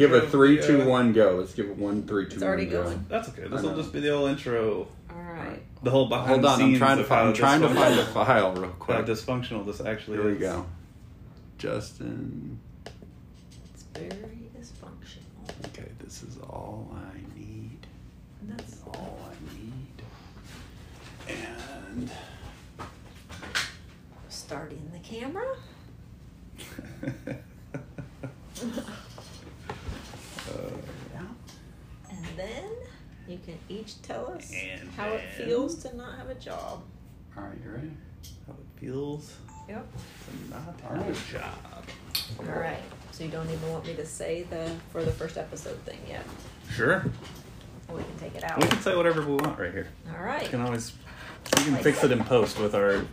[0.00, 1.36] give a intro of three, the, two, one, go.
[1.36, 2.82] Let's give it one, three, two, It's already one, go.
[2.84, 3.06] going.
[3.08, 3.42] That's okay.
[3.42, 3.76] This I will know.
[3.76, 4.88] just be the old intro.
[5.10, 5.62] All right.
[5.82, 7.20] The whole behind Hold the on, I'm scenes trying to of find.
[7.22, 9.06] how I'm trying to find a dysfunctional- file real How quick.
[9.06, 10.38] dysfunctional this actually Here we is.
[10.40, 10.66] go.
[11.58, 12.58] Justin.
[13.74, 15.68] It's very dysfunctional.
[15.68, 17.86] Okay, this is all I need.
[18.42, 20.02] And that's All I need.
[21.94, 22.10] And
[24.28, 25.56] starting the camera.
[31.12, 31.20] yeah.
[32.10, 32.64] And then
[33.28, 36.82] you can each tell us And how it then- feels to not have a job.
[37.36, 37.90] All right, you ready?
[38.46, 39.32] How it feels
[39.68, 39.86] Yep.
[39.92, 41.10] to not have right.
[41.16, 41.84] a job.
[42.40, 42.82] All right.
[43.12, 46.24] So you don't even want me to say the for the first episode thing yet.
[46.72, 47.04] Sure.
[47.88, 48.60] We can take it out.
[48.60, 49.88] We can say whatever we want right here.
[50.08, 50.48] All We right.
[50.48, 50.92] can always.
[51.58, 53.04] We can fix it in post with our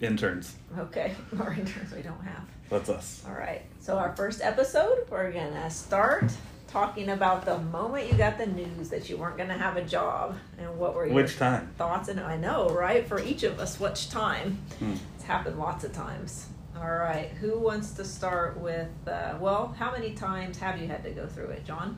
[0.00, 0.56] interns.
[0.78, 1.14] Okay.
[1.40, 2.44] Our interns we don't have.
[2.74, 3.22] That's us.
[3.28, 3.62] All right.
[3.78, 6.24] So our first episode, we're gonna start
[6.66, 10.36] talking about the moment you got the news that you weren't gonna have a job
[10.58, 11.70] and what were your Which time?
[11.78, 12.08] thoughts.
[12.08, 13.06] And I know, right?
[13.06, 14.58] For each of us, which time?
[14.80, 14.94] Hmm.
[15.14, 16.48] It's happened lots of times.
[16.76, 17.28] All right.
[17.40, 18.88] Who wants to start with?
[19.06, 21.96] Uh, well, how many times have you had to go through it, John?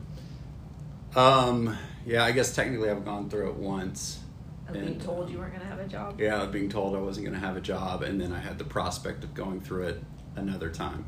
[1.15, 1.75] Um.
[2.05, 4.19] Yeah, I guess technically I've gone through it once.
[4.67, 6.19] Of being And, told you weren't gonna have a job.
[6.21, 8.65] Yeah, being told I wasn't going to have a job, and then I had the
[8.65, 10.03] prospect of going through it
[10.37, 11.05] another time.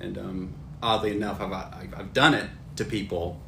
[0.00, 3.40] And um, oddly enough, I've I've I've done it to people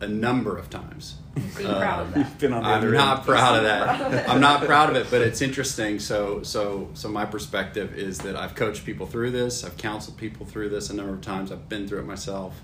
[0.00, 1.16] a number of times.
[1.52, 2.38] So you're proud of Um, that.
[2.38, 3.26] Been on the I'm not end.
[3.26, 4.28] proud of Proud of that.
[4.30, 5.98] I'm not proud of it, but it's interesting.
[5.98, 9.62] So, so, so my perspective is that I've coached people through this.
[9.62, 11.52] I've counseled people through this a number of times.
[11.52, 12.60] I've been through it myself,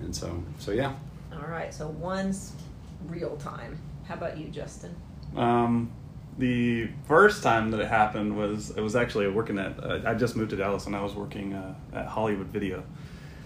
[0.00, 0.94] and so, so yeah.
[1.32, 1.74] All right.
[1.74, 2.52] So one's
[3.08, 3.78] real time.
[4.06, 4.94] How about you, Justin?
[5.36, 5.90] Um,
[6.40, 9.82] the first time that it happened was it was actually working at.
[9.82, 12.82] Uh, I just moved to Dallas and I was working uh, at Hollywood Video,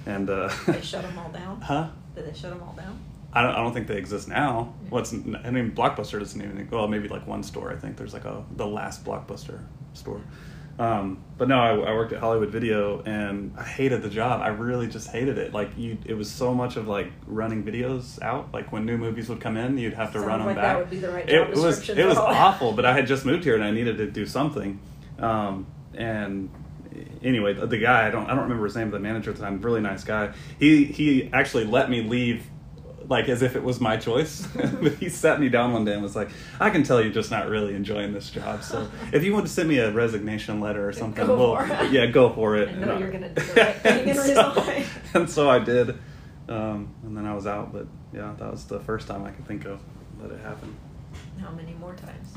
[0.06, 1.60] and uh, They shut them all down.
[1.60, 1.88] huh?
[2.14, 2.98] Did they shut them all down?
[3.36, 4.72] I don't, I don't think they exist now.
[4.90, 6.68] What's I mean, Blockbuster doesn't even.
[6.70, 7.72] Well, maybe like one store.
[7.72, 9.58] I think there's like a the last Blockbuster
[9.92, 10.20] store.
[10.78, 14.40] Um, but no, I, I worked at Hollywood Video and I hated the job.
[14.42, 15.52] I really just hated it.
[15.52, 18.52] Like you, it was so much of like running videos out.
[18.52, 20.76] Like when new movies would come in, you'd have to Sounds run them like back.
[20.76, 22.72] that would be the right job it was it was awful.
[22.72, 24.80] But I had just moved here and I needed to do something.
[25.18, 26.50] Um, and
[27.22, 29.36] anyway, the, the guy I don't I don't remember his name, but the manager at
[29.36, 30.32] the time, really nice guy.
[30.58, 32.44] He he actually let me leave
[33.08, 34.46] like as if it was my choice.
[35.00, 37.48] he sat me down one day and was like, "I can tell you're just not
[37.48, 38.62] really enjoying this job.
[38.62, 41.84] So if you want to send me a resignation letter or something, Go well, for
[41.84, 41.92] it.
[41.92, 44.84] yeah, go for it." I know And you're gonna do the right thing and so,
[45.20, 45.90] and so I did,
[46.48, 47.72] um, and then I was out.
[47.72, 49.80] But yeah, that was the first time I could think of
[50.20, 50.74] that it happened.
[51.40, 52.34] How many more times?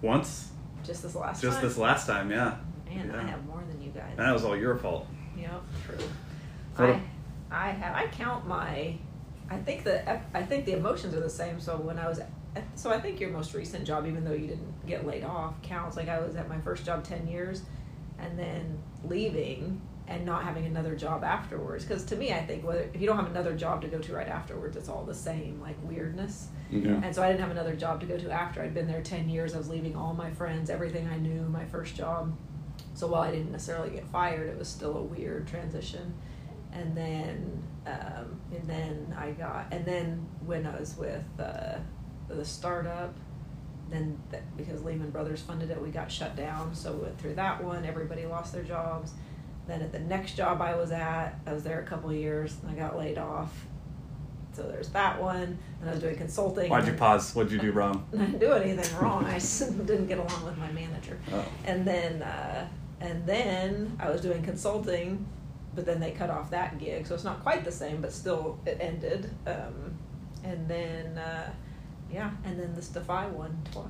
[0.00, 0.50] Once,
[0.84, 1.50] Just this last time.
[1.50, 1.68] just time.
[1.68, 2.56] this last time, yeah.
[2.86, 4.10] Man, I have more than you guys.
[4.10, 5.06] And that was all your fault.
[5.38, 5.48] Yeah.
[5.86, 5.96] true.
[6.76, 7.00] I,
[7.50, 7.94] I have.
[7.94, 8.96] I count my.
[9.52, 10.08] I think the.
[10.36, 11.60] I think the emotions are the same.
[11.60, 12.20] So when I was.
[12.74, 15.96] So I think your most recent job, even though you didn't get laid off, counts.
[15.96, 17.62] Like I was at my first job ten years,
[18.18, 21.84] and then leaving and not having another job afterwards.
[21.84, 24.12] Because to me, I think whether if you don't have another job to go to
[24.12, 26.48] right afterwards, it's all the same like weirdness.
[26.70, 27.00] Yeah.
[27.02, 28.62] And so I didn't have another job to go to after.
[28.62, 29.54] I'd been there 10 years.
[29.54, 32.34] I was leaving all my friends, everything I knew, my first job.
[32.94, 36.14] So while I didn't necessarily get fired, it was still a weird transition.
[36.72, 41.78] And then, um, and then I got, and then when I was with uh,
[42.28, 43.14] the startup,
[43.90, 46.74] then th- because Lehman Brothers funded it, we got shut down.
[46.74, 47.84] So we went through that one.
[47.84, 49.12] Everybody lost their jobs.
[49.66, 52.56] Then at the next job I was at, I was there a couple of years,
[52.62, 53.66] and I got laid off.
[54.52, 55.58] So there's that one.
[55.80, 56.70] And I was doing consulting.
[56.70, 57.34] Why'd you pause?
[57.34, 58.06] What'd you do wrong?
[58.12, 59.24] I didn't do anything wrong.
[59.24, 59.38] I
[59.86, 61.18] didn't get along with my manager.
[61.32, 61.44] Oh.
[61.64, 62.68] And then, uh,
[63.00, 65.26] and then I was doing consulting,
[65.74, 68.58] but then they cut off that gig, so it's not quite the same, but still
[68.66, 69.30] it ended.
[69.46, 69.96] Um,
[70.44, 71.50] and then, uh,
[72.12, 73.86] yeah, and then this Defy one twice.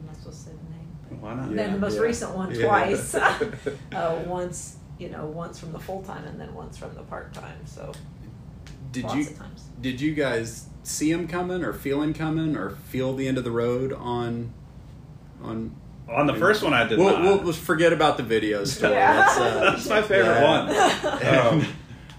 [0.00, 0.70] I'm not supposed to say the
[1.14, 1.20] name.
[1.22, 1.50] Why not?
[1.50, 1.56] Yeah.
[1.56, 2.66] then the most recent one Yeah.
[2.66, 3.14] twice.
[3.14, 7.32] uh, once, you know, once from the full time, and then once from the part
[7.32, 7.64] time.
[7.64, 7.92] So
[8.92, 9.64] Did lots you of times.
[9.80, 13.44] did you guys see him coming, or feel him coming, or feel the end of
[13.44, 14.52] the road on
[15.42, 15.74] on?
[16.08, 17.42] On the first one, I did we'll, not.
[17.44, 18.68] We'll, forget about the videos.
[18.68, 18.92] Stuff.
[18.92, 19.12] Yeah.
[19.16, 21.54] That's, uh, That's my favorite Yeah.
[21.54, 21.66] one.
[21.66, 21.66] Um,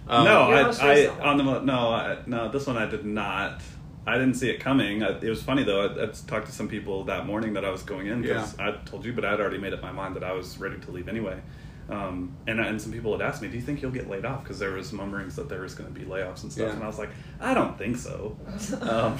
[0.10, 2.50] Um, no, I, I on the no, I, no.
[2.50, 3.62] This one I did not.
[4.06, 5.04] I didn't see it coming.
[5.04, 5.82] I, it was funny though.
[5.86, 8.72] I, I talked to some people that morning that I was going in because I
[8.86, 11.10] told you, but I'd already made up my mind that I was ready to leave
[11.10, 11.42] anyway.
[11.90, 14.44] Um, and and some people had asked me, "Do you think you'll get laid off?"
[14.44, 16.74] Because there was murmurings that there was going to be layoffs and stuff, Yeah.
[16.76, 17.10] and I was like,
[17.42, 18.38] "I don't think so."
[18.82, 19.18] um,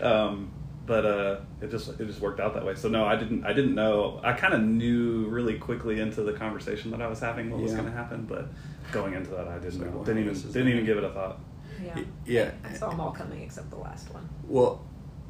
[0.00, 0.50] um,
[0.88, 2.74] but uh, it just it just worked out that way.
[2.74, 4.20] So no, I didn't I didn't know.
[4.24, 7.74] I kind of knew really quickly into the conversation that I was having what was
[7.74, 8.48] going to happen, but
[8.90, 10.02] going into that, I didn't like, know.
[10.02, 11.40] didn't even didn't even give it a thought.
[11.84, 12.00] Yeah.
[12.26, 12.50] Yeah.
[12.64, 14.28] I saw them all coming except the last one.
[14.48, 14.84] Well,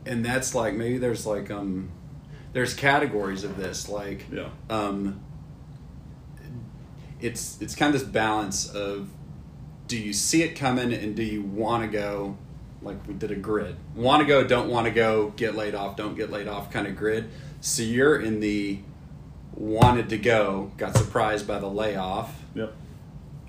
[0.07, 1.91] and that's like maybe there's like um,
[2.53, 4.49] there's categories of this like Yeah.
[4.71, 5.21] um,
[7.21, 9.11] it's it's kind of this balance of
[9.89, 12.37] do you see it coming and do you want to go
[12.83, 15.97] like we did a grid want to go don't want to go get laid off
[15.97, 17.29] don't get laid off kind of grid
[17.61, 18.79] so you're in the
[19.55, 22.75] wanted to go got surprised by the layoff Yep.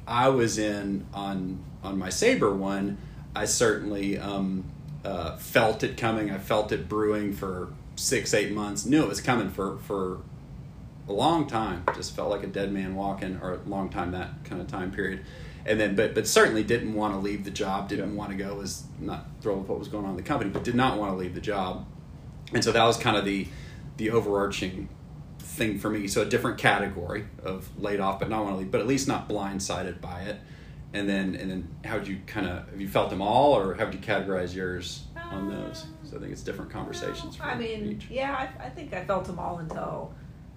[0.08, 2.98] I was in on on my Sabre one.
[3.36, 4.66] I certainly um,
[5.06, 6.32] uh, felt it coming.
[6.32, 8.86] I felt it brewing for six eight months.
[8.86, 10.20] Knew it was coming for for
[11.08, 11.84] a long time.
[11.96, 14.92] Just felt like a dead man walking, or a long time that kind of time
[14.92, 15.22] period.
[15.70, 17.88] And then, but but certainly didn't want to leave the job.
[17.90, 18.18] Didn't Yeah.
[18.18, 18.56] want to go.
[18.56, 21.12] Was not thrilled with what was going on in the company, but did not want
[21.14, 21.86] to leave the job.
[22.54, 23.48] And so that was kind of the
[23.98, 24.90] the overarching
[25.40, 26.08] thing for me.
[26.08, 29.08] So a different category of laid off, but not want to leave, but at least
[29.08, 30.38] not blindsided by it.
[30.94, 33.76] And then and then how would you kind of have you felt them all, or
[33.76, 35.86] how would you categorize yours on those?
[36.04, 37.38] So I think it's different conversations.
[37.38, 38.08] No, for I mean, each.
[38.10, 40.14] yeah, I, I think I felt them all until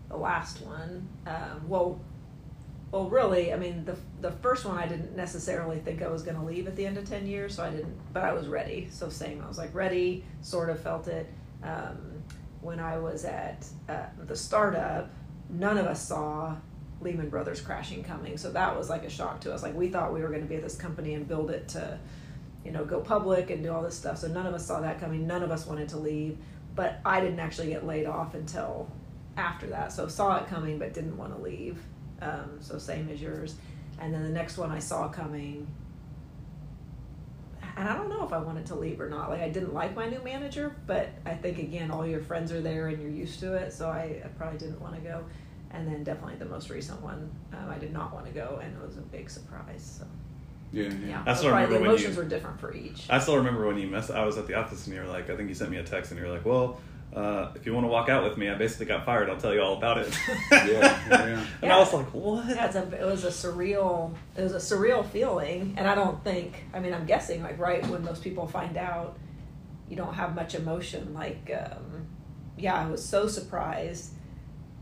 [0.09, 1.07] the last one.
[1.27, 2.01] Um, well,
[2.93, 6.37] well, really, I mean, the the first one I didn't necessarily think I was going
[6.37, 7.97] to leave at the end of ten years, so I didn't.
[8.13, 8.89] But I was ready.
[8.91, 10.25] So same, I was like ready.
[10.43, 11.27] Sort of felt it.
[11.65, 12.23] Um,
[12.61, 15.11] when I was at uh, the startup,
[15.51, 16.55] none of us saw
[17.01, 19.63] Lehman Brothers crashing coming, so that was like a shock to us.
[19.63, 21.99] Like we thought we were going to be at this company and build it to
[22.65, 24.19] you know, go public and do all this stuff.
[24.19, 25.27] So none of us saw that coming.
[25.27, 26.39] None of us wanted to leave.
[26.75, 28.91] But I didn't actually get laid off until
[29.37, 29.93] after that.
[29.93, 31.83] So saw it coming, but didn't want to leave.
[32.23, 33.57] Um, so same as yours.
[34.01, 35.67] And then the next one I saw coming.
[37.77, 39.31] And I don't know if I wanted to leave or not.
[39.31, 42.61] Like I didn't like my new manager, but I think again, all your friends are
[42.61, 43.73] there and you're used to it.
[43.73, 45.25] So I, I probably didn't want to go.
[45.71, 48.77] And then definitely the most recent one, um, I did not want to go, and
[48.77, 49.97] it was a big surprise.
[50.01, 50.07] So
[50.71, 52.61] yeah, yeah, yeah, That's so what I probably the remember when emotions you- were different
[52.61, 53.07] for each.
[53.09, 54.11] I still remember when you mess.
[54.11, 55.83] I was at the office and you were like, I think you sent me a
[55.83, 56.79] text and you were like, well.
[57.15, 59.29] Uh, if you want to walk out with me, I basically got fired.
[59.29, 60.19] I'll tell you all about it.
[60.51, 60.67] Yeah,
[61.11, 61.47] yeah.
[61.61, 64.15] and I was like, "What?" Yeah, it's a, it was a surreal.
[64.37, 66.65] It was a surreal feeling, and I don't think.
[66.73, 69.19] I mean, I'm guessing like right when most people find out,
[69.89, 71.13] you don't have much emotion.
[71.13, 72.07] Like, um,
[72.57, 74.13] yeah, I was so surprised.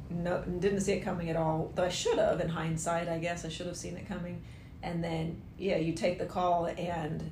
[0.08, 1.72] No, didn't see it coming at all.
[1.74, 4.42] Though I should have, in hindsight, I guess I should have seen it coming.
[4.82, 7.30] And then, yeah, you take the call and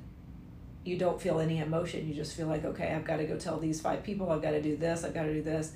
[0.89, 2.07] you don't feel any emotion.
[2.07, 4.31] You just feel like, okay, I've got to go tell these five people.
[4.31, 5.03] I've got to do this.
[5.03, 5.71] I've got to do this.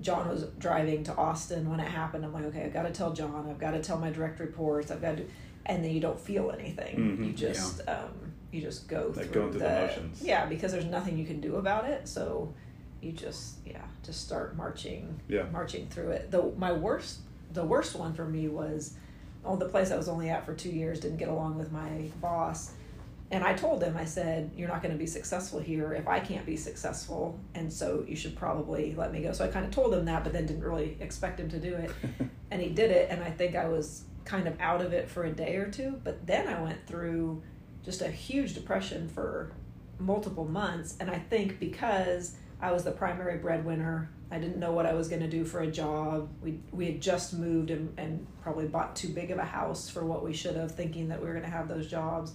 [0.00, 2.24] John was driving to Austin when it happened.
[2.24, 3.46] I'm like, okay, I've got to tell John.
[3.50, 4.90] I've got to tell my direct reports.
[4.90, 5.26] I've got to,
[5.66, 6.96] and then you don't feel anything.
[6.96, 10.22] Mhm, you just, um, you just go Like through going through the motions.
[10.22, 12.08] Yeah, because there's nothing you can do about it.
[12.08, 12.54] So
[13.02, 15.44] you just, yeah, just start marching, Yeah.
[15.52, 16.30] marching through it.
[16.30, 17.18] The my worst,
[17.52, 18.94] the worst one for me was,
[19.44, 22.08] oh, the place I was only at for two years didn't get along with my
[22.22, 22.72] boss.
[23.32, 26.18] And I told him, I said, You're not going to be successful here if I
[26.18, 27.38] can't be successful.
[27.54, 29.32] And so you should probably let me go.
[29.32, 31.74] So I kind of told him that, but then didn't really expect him to do
[31.74, 31.92] it.
[32.50, 33.08] and he did it.
[33.10, 36.00] And I think I was kind of out of it for a day or two.
[36.02, 37.42] But then I went through
[37.84, 39.52] just a huge depression for
[39.98, 40.96] multiple months.
[40.98, 45.08] And I think because I was the primary breadwinner, I didn't know what I was
[45.08, 46.28] going to do for a job.
[46.42, 50.04] We, we had just moved and, and probably bought too big of a house for
[50.04, 52.32] what we should have, thinking that we were going to have those jobs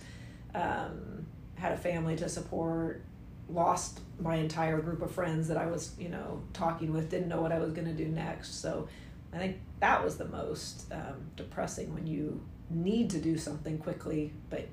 [0.55, 3.03] um, had a family to support,
[3.49, 7.41] lost my entire group of friends that I was, you know, talking with, didn't know
[7.41, 8.61] what I was going to do next.
[8.61, 8.87] So
[9.33, 14.33] I think that was the most um, depressing when you need to do something quickly,
[14.49, 14.67] but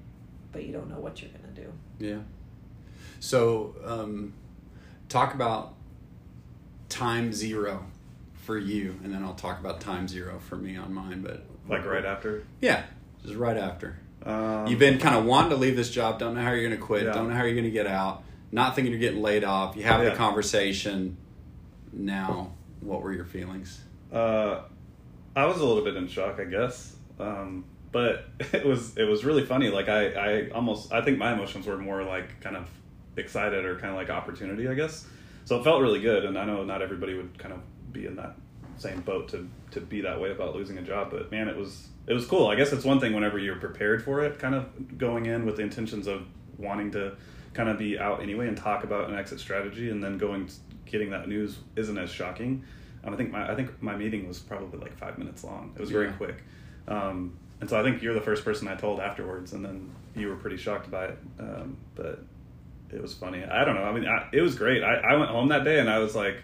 [0.52, 1.72] but you don't know what you're going to do.
[1.98, 2.20] Yeah.
[3.20, 4.34] So, um,
[5.08, 5.74] talk about
[6.90, 7.86] time zero
[8.34, 11.22] for you, and then I'll talk about time zero for me on mine.
[11.22, 12.44] But like right after.
[12.60, 12.84] yeah,
[13.22, 13.98] just right after.
[14.24, 16.78] Um, You've been kind of wanting to leave this job, don't know how you're going
[16.78, 17.12] to quit, Yeah.
[17.12, 19.76] don't know how you're going to get out, not thinking you're getting laid off.
[19.76, 20.10] You have Yeah.
[20.10, 21.16] the conversation.
[21.92, 23.80] Now, what were your feelings?
[24.12, 24.60] Uh,
[25.34, 26.94] I was a little bit in shock, I guess.
[27.18, 29.68] Um, but it was it was really funny.
[29.68, 32.68] Like I, I almost I think my emotions were more like kind of
[33.16, 35.06] excited or kind of like opportunity, I guess.
[35.44, 37.60] So it felt really good, and I know not everybody would kind of
[37.92, 38.36] be in that
[38.78, 41.10] same boat to to be that way about losing a job.
[41.10, 42.48] But man, it was it was cool.
[42.48, 45.56] I guess it's one thing whenever you're prepared for it, kind of going in with
[45.56, 46.26] the intentions of
[46.58, 47.14] wanting to
[47.54, 50.48] kind of be out anyway and talk about an exit strategy, and then going
[50.86, 52.64] getting that news isn't as shocking.
[53.04, 55.72] Um, I think my I think my meeting was probably like five minutes long.
[55.74, 56.12] It was very Yeah.
[56.12, 56.42] quick,
[56.88, 60.28] um, and so I think you're the first person I told afterwards, and then you
[60.28, 61.18] were pretty shocked by it.
[61.38, 62.24] Um, but
[62.90, 63.42] it was funny.
[63.44, 63.84] I don't know.
[63.84, 64.82] I mean, I, it was great.
[64.82, 66.36] I, I went home that day and I was like,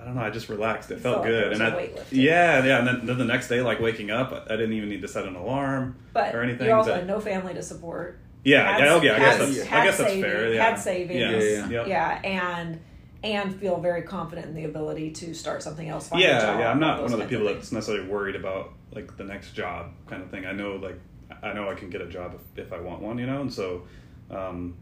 [0.00, 0.22] I don't know.
[0.22, 0.90] I just relaxed.
[0.90, 1.52] It felt felt good.
[1.52, 2.06] and a I, weightlifting.
[2.12, 2.78] yeah, yeah.
[2.78, 5.24] And then, then the next day, like waking up, I didn't even need to set
[5.26, 6.66] an alarm But or anything.
[6.66, 8.18] you also but- had no family to support.
[8.44, 9.14] yeah, had- yeah, oh, yeah.
[9.14, 10.52] I guess had- that's, I had guess that's saving- fair.
[10.52, 10.64] Yeah.
[10.70, 11.20] Had savings.
[11.20, 11.86] Yeah, Yeah, yeah.
[11.86, 12.80] Yeah, and
[13.24, 16.08] and feel very confident in the ability to start something else.
[16.08, 16.70] Find a yeah, job, yeah.
[16.72, 17.58] I'm not one of the people things.
[17.58, 20.44] that's necessarily worried about like the next job kind of thing.
[20.44, 20.98] I know like
[21.42, 23.52] I know I can get a job if, if I want one, you know, and
[23.52, 23.82] so
[24.30, 24.74] um,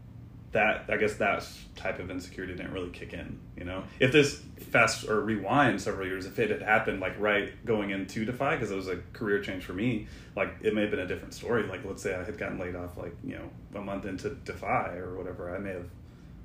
[0.51, 3.83] that I guess that type of insecurity didn't really kick in, you know.
[3.99, 8.25] If this fast or rewind several years, if it had happened like right going into
[8.25, 11.07] Defy, because it was a career change for me, like it may have been a
[11.07, 11.63] different story.
[11.63, 14.95] Like let's say I had gotten laid off like you know a month into Defy
[14.95, 15.87] or whatever, I may have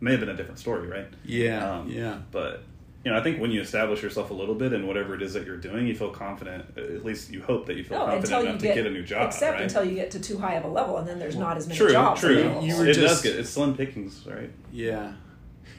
[0.00, 1.08] may have been a different story, right?
[1.24, 2.18] Yeah, Um, yeah.
[2.30, 2.62] But
[3.06, 5.32] you know, I think when you establish yourself a little bit in whatever it is
[5.34, 6.76] that you're doing, you feel confident.
[6.76, 8.86] At least you hope that you feel No, confident until you enough get, to get
[8.86, 9.26] a new job.
[9.28, 9.62] except right?
[9.62, 11.78] until you get to too high of a level, and then there's not as many
[11.78, 12.20] true, jobs.
[12.20, 12.36] true.
[12.36, 12.64] available.
[12.64, 14.50] You were it just- does get it's slim pickings, right?
[14.72, 15.12] Yeah.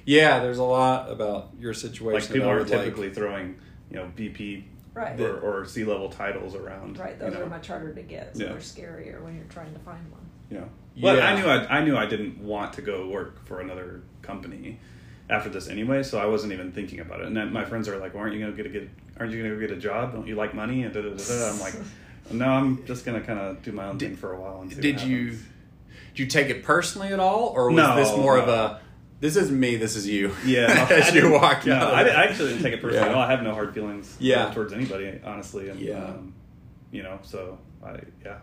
[0.06, 2.14] Yeah, there's a lot about your situation.
[2.14, 3.58] Like people that I are would like- typically throwing
[3.92, 6.98] you know VP right, or, or C level titles around.
[6.98, 7.16] right.
[7.20, 8.50] you Those know, are much harder to get, so Yeah.
[8.52, 10.22] they're scarier when you're trying to find one.
[10.50, 10.62] Yeah.
[11.02, 11.28] But Yeah.
[11.28, 14.80] I knew I, I knew I didn't want to go work for another company
[15.30, 17.28] after this anyway, so I wasn't even thinking about it.
[17.28, 18.90] And then my friends are like, well, "Aren't you gonna get a get?
[19.20, 20.14] Aren't you gonna go get a job?
[20.14, 21.50] Don't you like money?" And da, da, da, da.
[21.52, 21.74] I'm like,
[22.32, 24.80] "No, I'm just gonna kind of do my own thing for a while." And see
[24.82, 25.32] Did you
[26.12, 28.80] did you take it personally at all, or was No, this more of a
[29.20, 30.32] this isn't me, this is you?
[30.46, 31.94] Yeah, as you walk No, out.
[31.96, 33.18] I, I actually didn't take it personally Yeah.
[33.20, 34.52] I have no hard feelings Yeah.
[34.54, 35.70] towards anybody, honestly.
[35.70, 36.04] And, Yeah.
[36.06, 36.34] um,
[36.92, 38.38] you know, so I yeah,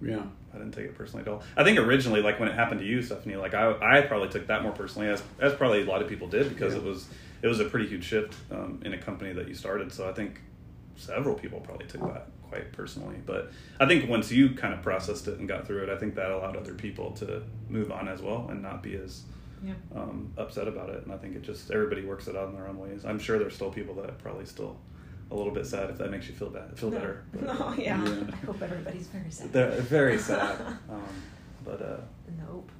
[0.00, 0.22] yeah.
[0.54, 1.42] I didn't take it personally at all.
[1.56, 4.46] I think originally, like when it happened to you, Stephanie, like I, I probably took
[4.48, 6.80] that more personally, as as probably a lot of people did, because Yeah.
[6.80, 7.06] it was
[7.42, 9.92] it was a pretty huge shift um, in a company that you started.
[9.92, 10.40] So I think
[10.96, 13.16] several people probably took that quite personally.
[13.24, 16.14] But I think once you kind of processed it and got through it, I think
[16.16, 19.22] that allowed other people to move on as well and not be as
[19.64, 19.74] Yeah.
[19.94, 21.04] um, upset about it.
[21.04, 23.04] And I think it just everybody works it out in their own ways.
[23.04, 24.76] I'm sure there's still people that probably still
[25.30, 26.98] a little bit sad if that makes you feel bad, feel no.
[26.98, 27.22] better.
[27.32, 28.04] But No, yeah.
[28.04, 28.20] Yeah.
[28.32, 29.52] I hope everybody's very sad.
[29.52, 30.58] They're very sad.
[30.90, 31.02] Um,
[31.64, 31.96] but uh,
[32.38, 32.70] Nope.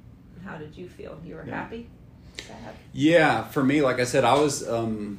[0.45, 1.19] How did you feel?
[1.25, 1.55] You were Yeah.
[1.57, 1.89] happy?
[2.39, 2.75] Sad?
[2.93, 5.19] Yeah, for me, like I said, I was um,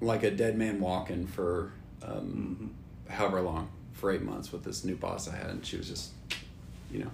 [0.00, 2.74] like a dead man walking for um,
[3.08, 6.10] however long, for eight months with this new boss I had, and she was just,
[6.90, 7.10] you know,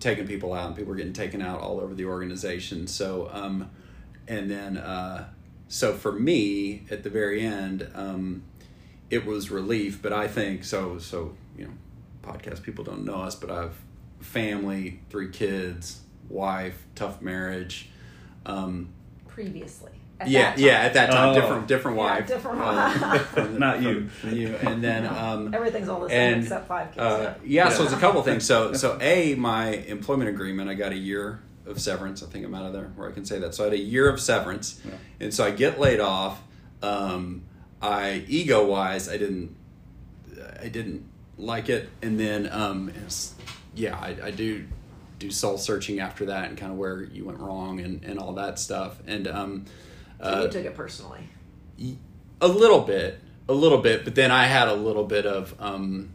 [0.00, 2.86] taking people out, and people were getting taken out all over the organization.
[2.86, 3.70] So, um,
[4.26, 5.28] and then, uh,
[5.68, 8.42] so for me, at the very end, um,
[9.10, 10.00] it was relief.
[10.02, 10.98] But I think so.
[10.98, 11.72] So you know,
[12.22, 13.74] podcast people don't know us, but I've
[14.20, 17.88] family, three kids, wife, tough marriage.
[18.46, 18.88] Um,
[19.28, 19.90] Previously.
[20.20, 20.72] at yeah, yeah.
[20.80, 21.34] At that time, Oh.
[21.40, 22.62] different, different Yeah, wife, different uh,
[23.00, 23.26] wife.
[23.28, 24.08] from- Not you.
[24.08, 26.98] from you, and then um, Everything's all the same and except five kids.
[26.98, 28.44] uh, yeah, so it's a couple things.
[28.46, 32.22] So, so a my employment agreement, I got a year of severance.
[32.22, 33.54] I think I'm out of there where I can say that.
[33.54, 34.92] So I had a year of severance, Yeah.
[35.20, 36.40] and so I get laid off.
[36.82, 37.42] Um,
[37.84, 39.54] I ego wise, I didn't,
[40.60, 41.04] I didn't
[41.36, 43.34] like it, and then um, it's,
[43.74, 44.64] yeah, I, I do
[45.18, 48.32] do soul searching after that and kind of where you went wrong and, and all
[48.34, 49.66] that stuff, and um,
[50.18, 51.28] so uh, you took it personally.
[52.40, 56.10] a little bit, a little bit, but then I had a little bit of um,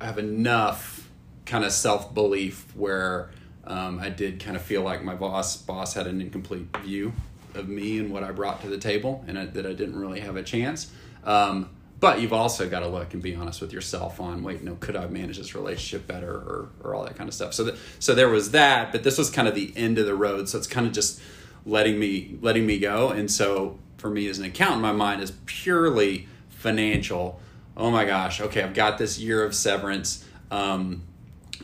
[0.00, 1.08] I have enough
[1.44, 3.30] kind of self belief where
[3.64, 7.12] um, I did kind of feel like my boss boss had an incomplete view
[7.56, 10.20] of me and what I brought to the table, and I, that I didn't really
[10.20, 10.90] have a chance.
[11.24, 14.76] Um, but you've also got to look and be honest with yourself on wait, no,
[14.76, 17.54] could I manage this relationship better, or or all that kind of stuff.
[17.54, 20.14] So that so there was that, but this was kind of the end of the
[20.14, 20.48] road.
[20.48, 21.20] So it's kind of just
[21.64, 25.32] letting me letting me go, and so for me as an accountant, my mind is
[25.46, 27.40] purely financial.
[27.76, 30.24] Oh my gosh, okay, I've got this year of severance.
[30.50, 31.02] Um,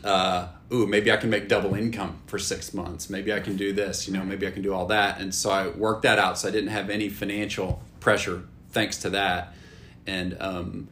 [0.03, 3.09] uh, ooh, maybe I can make double income for six months.
[3.09, 5.19] Maybe I can do this, you know, maybe I can do all that.
[5.21, 6.39] And so I worked that out.
[6.39, 9.53] So I didn't have any financial pressure thanks to that.
[10.07, 10.87] And, um,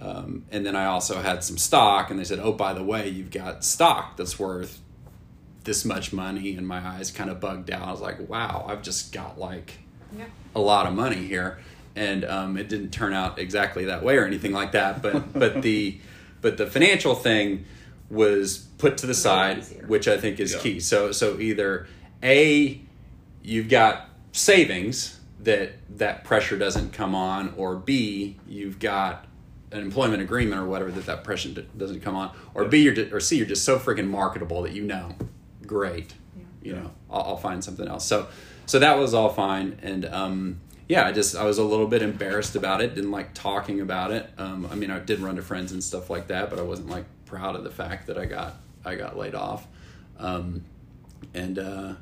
[0.00, 3.08] um, and then I also had some stock, and they said, "Oh, by the way,
[3.08, 4.80] you've got stock that's worth
[5.62, 7.86] this much money." And my eyes kind of bugged out.
[7.86, 9.74] I was like, "Wow, I've just got like
[10.16, 10.24] Yeah.
[10.56, 11.58] a lot of money here,
[11.94, 15.02] and um, it didn't turn out exactly that way or anything like that.
[15.02, 15.98] But but the
[16.40, 17.64] but the financial thing
[18.12, 19.86] was put to the side, easier.
[19.86, 20.58] which I think is Yeah.
[20.60, 20.80] key.
[20.80, 21.86] So so either
[22.22, 22.80] a
[23.42, 29.26] you've got savings that that pressure doesn't come on, or b you've got
[29.72, 32.92] an employment agreement or whatever that that pressure d- doesn't come on, or b you're
[32.94, 35.14] ju- or c you're just so freaking marketable that you know,
[35.66, 36.14] great,
[36.62, 38.06] you know, I'll, I'll find something else.
[38.06, 38.28] So
[38.66, 42.02] so that was all fine, and um, yeah, I just I was a little bit
[42.02, 42.94] embarrassed about it.
[42.94, 44.28] Didn't like talking about it.
[44.38, 46.90] Um, I mean, I did run to friends and stuff like that, but I wasn't
[46.90, 49.66] like proud of the fact that I got I got laid off.
[50.18, 50.64] Um,
[51.34, 51.94] and uh,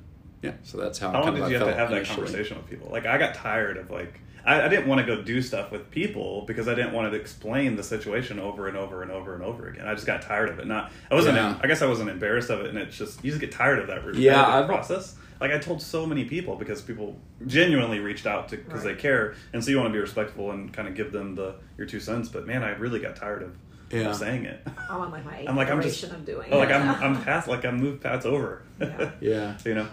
[0.42, 1.10] Yeah, so that's how.
[1.12, 2.88] How long did you have to felt have that conversation with people?
[2.90, 5.90] Like, I got tired of like, I, I didn't want to go do stuff with
[5.90, 9.42] people because I didn't want to explain the situation over and over and over and
[9.44, 9.87] over again.
[9.87, 10.66] I just got tired of it.
[10.66, 11.37] Not, I wasn't.
[11.37, 11.58] Yeah.
[11.62, 13.87] I guess I wasn't embarrassed of it, and it's just you just get tired of
[13.88, 15.16] that repetitive Yeah, I've- process.
[15.40, 18.94] Like I told so many people because people genuinely reached out to because Right.
[18.96, 21.54] they care, and so you want to be respectful and kind of give them the
[21.78, 22.28] your two cents.
[22.28, 23.56] But man, I really got tired of,
[23.90, 24.11] Yeah.
[24.11, 24.64] of saying it.
[24.88, 26.70] I'm on like my eighth I'm like I'm just iteration of doing oh, like.
[26.70, 28.62] I'm I'm past like I'm moved past over.
[28.80, 29.11] Yeah.
[29.20, 29.88] Yeah, you know.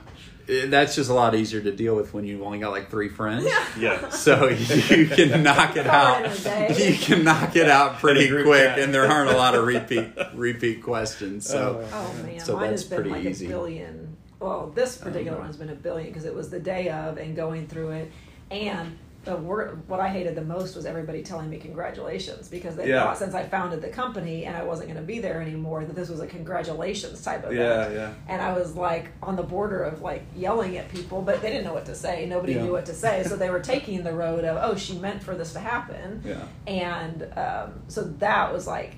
[0.47, 3.43] That's just a lot easier to deal with when you've only got like three friends.
[3.45, 3.65] Yeah.
[3.77, 4.09] Yeah.
[4.11, 6.21] So you can knock it out.
[6.23, 6.37] it in a
[6.75, 6.91] day.
[6.91, 9.55] You can knock it out pretty In a group quick, and there aren't a lot
[9.55, 11.45] of repeat repeat questions.
[11.49, 13.45] So Oh man, So mine that's has been pretty like easy.
[13.47, 14.15] a billion.
[14.39, 17.35] Well, this particular Um, one's been a billion because it was the day of and
[17.35, 18.11] going through it,
[18.51, 22.87] and the word what I hated the most was everybody telling me congratulations because they
[22.89, 23.03] Yeah.
[23.03, 25.95] thought since I founded the company and I wasn't going to be there anymore that
[25.95, 28.13] this was a congratulations type of Yeah, yeah.
[28.29, 31.65] And I was like on the border of like yelling at people, but they didn't
[31.65, 32.25] know what to say.
[32.25, 32.63] Nobody Yeah.
[32.63, 35.35] knew what to say, so they were taking the road of oh she meant for
[35.35, 36.43] this to happen Yeah.
[36.65, 38.95] and um, so that was like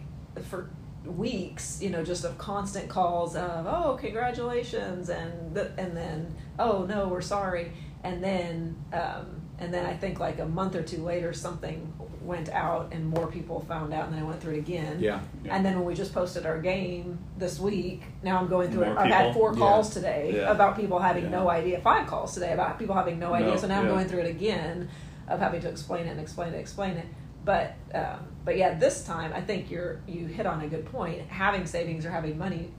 [0.49, 0.69] for
[1.05, 6.85] weeks you know just of constant calls of oh congratulations and th- and then oh
[6.87, 7.71] no we're sorry
[8.03, 12.49] and then um, and then I think like a month or two later something went
[12.49, 15.55] out and more people found out and then I went through it again yeah, Yeah.
[15.55, 18.97] and then when we just posted our game this week, now I'm going through it.
[18.97, 19.33] I've had people?
[19.41, 19.59] four Yeah.
[19.59, 20.51] calls today Yeah.
[20.51, 21.29] about people having Yeah.
[21.31, 21.79] no idea.
[21.81, 23.49] Five calls today about people having no idea.
[23.51, 24.89] No, so now I'm going through it again
[25.27, 27.05] of having to explain it and explain it, explain it.
[27.45, 31.21] But um, but yeah, this time I think you're you hit on a good point.
[31.29, 32.71] Having savings or having money,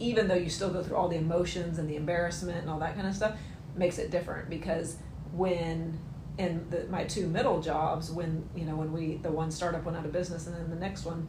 [0.00, 2.94] even though you still go through all the emotions and the embarrassment and all that
[2.96, 3.36] kind of stuff,
[3.76, 4.96] makes it different because
[5.32, 5.98] when
[6.38, 9.96] in the, my two middle jobs, when you know when we the one startup went
[9.96, 11.26] out of business and then the next one,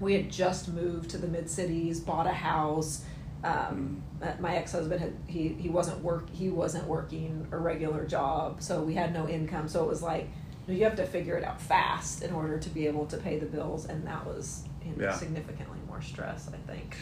[0.00, 3.04] we had just moved to the mid cities, bought a house.
[3.42, 8.06] Um, uh, my ex husband had he he wasn't work he wasn't working a regular
[8.06, 9.68] job, so we had no income.
[9.68, 10.28] So it was like
[10.66, 13.44] you have to figure it out fast in order to be able to pay the
[13.46, 15.12] bills, and that was you know, Yeah.
[15.14, 16.48] significantly more stress.
[16.52, 16.96] I think.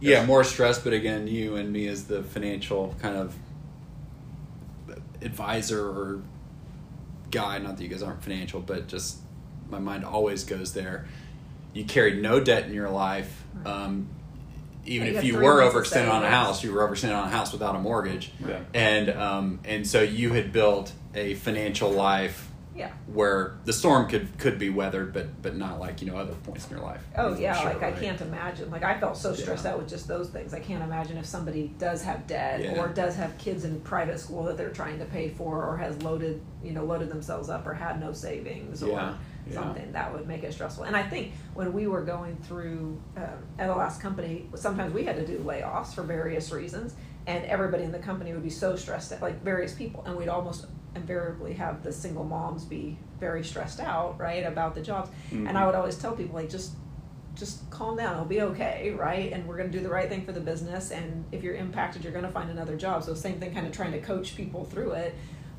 [0.00, 0.78] yeah, more stress.
[0.78, 3.34] But again, you and me as the financial kind of
[5.22, 6.22] advisor or
[7.30, 7.58] guy.
[7.58, 9.18] Not that you guys aren't financial, but just
[9.68, 11.06] my mind always goes there.
[11.72, 13.44] You carried no debt in your life.
[13.64, 14.08] Um,
[14.86, 17.52] even you if you were overextended on a house, you were overextended on a house
[17.52, 18.60] without a mortgage, Yeah.
[18.74, 22.92] and um, and so you had built a financial life Yeah.
[23.12, 26.66] where the storm could could be weathered, but but not like you know other points
[26.70, 27.02] in your life.
[27.16, 28.70] Oh yeah, sure, like I can't imagine.
[28.70, 29.72] Like I felt so stressed Yeah.
[29.72, 30.54] out with just those things.
[30.54, 32.80] I can't imagine if somebody does have debt Yeah.
[32.80, 36.00] or does have kids in private school that they're trying to pay for, or has
[36.02, 39.14] loaded, you know, loaded themselves up or had no savings Yeah,
[39.48, 40.84] or something that would make it stressful.
[40.84, 43.24] And I think when we were going through um,
[43.58, 46.94] at the last company, sometimes we had to do layoffs for various reasons,
[47.26, 50.28] and everybody in the company would be so stressed out, like various people, and we'd
[50.28, 55.10] almost invariably have the single moms be very stressed out, right, about the jobs.
[55.30, 55.66] And I Mhm.
[55.66, 56.72] would always tell people like just
[57.36, 60.24] just calm down it'll be okay right and we're going to do the right thing
[60.26, 63.38] for the business and if you're impacted you're going to find another job so same
[63.38, 65.14] thing kind of trying to coach people through it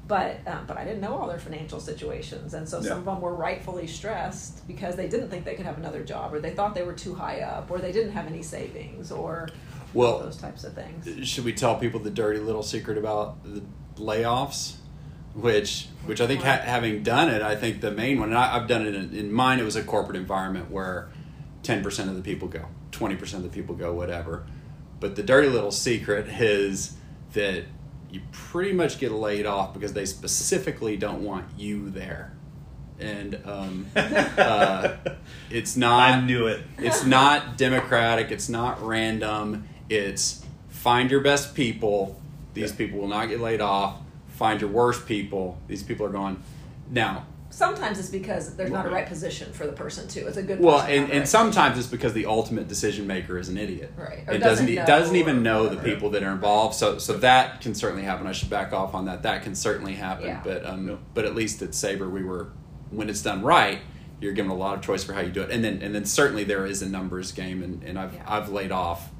[0.05, 2.89] but um, but i didn't know all their financial situations and so Yeah.
[2.89, 6.33] some of them were rightfully stressed because they didn't think they could have another job
[6.33, 9.47] or they thought they were too high up or they didn't have any savings or
[9.93, 13.63] Well, those types of things should we tell people the dirty little secret about the
[13.95, 14.73] layoffs
[15.33, 18.55] which which i think ha- having done it i think the main one and I,
[18.57, 21.09] i've done it in, in mine it was a corporate environment where
[21.63, 24.45] 10% of the people go 20% of the people go whatever
[24.99, 26.95] but the dirty little secret is
[27.33, 27.63] that
[28.11, 32.33] you pretty much get laid off because they specifically don't want you there
[32.99, 34.95] and um, uh,
[35.49, 36.61] it's not I knew it.
[36.77, 38.29] it's not democratic.
[38.29, 39.67] It's not random.
[39.89, 42.21] It's find your best people.
[42.53, 42.77] These Yeah.
[42.77, 43.95] people will not get laid off.
[44.41, 45.59] Find your worst people.
[45.67, 46.41] These people are gone.
[46.89, 50.41] Now, sometimes it's because there's not a right position for the person too it's a
[50.41, 53.93] good well, and, and right sometimes it's because the ultimate decision maker is an idiot.
[53.95, 54.23] Right.
[54.27, 56.73] Or It doesn't doesn't it doesn't even know the people that are involved.
[56.73, 58.25] So so that can certainly happen.
[58.25, 59.21] I should back off on that.
[59.21, 60.25] That can certainly happen.
[60.25, 60.41] Yeah.
[60.43, 60.95] But um, Yeah.
[61.13, 62.47] but at least at Sabre we were
[62.89, 63.77] when it's done right.
[64.21, 66.05] You're given a lot of choice for how you do it, and then and then
[66.05, 68.23] certainly there is a numbers game, and, and I've Yeah.
[68.25, 69.11] I've laid off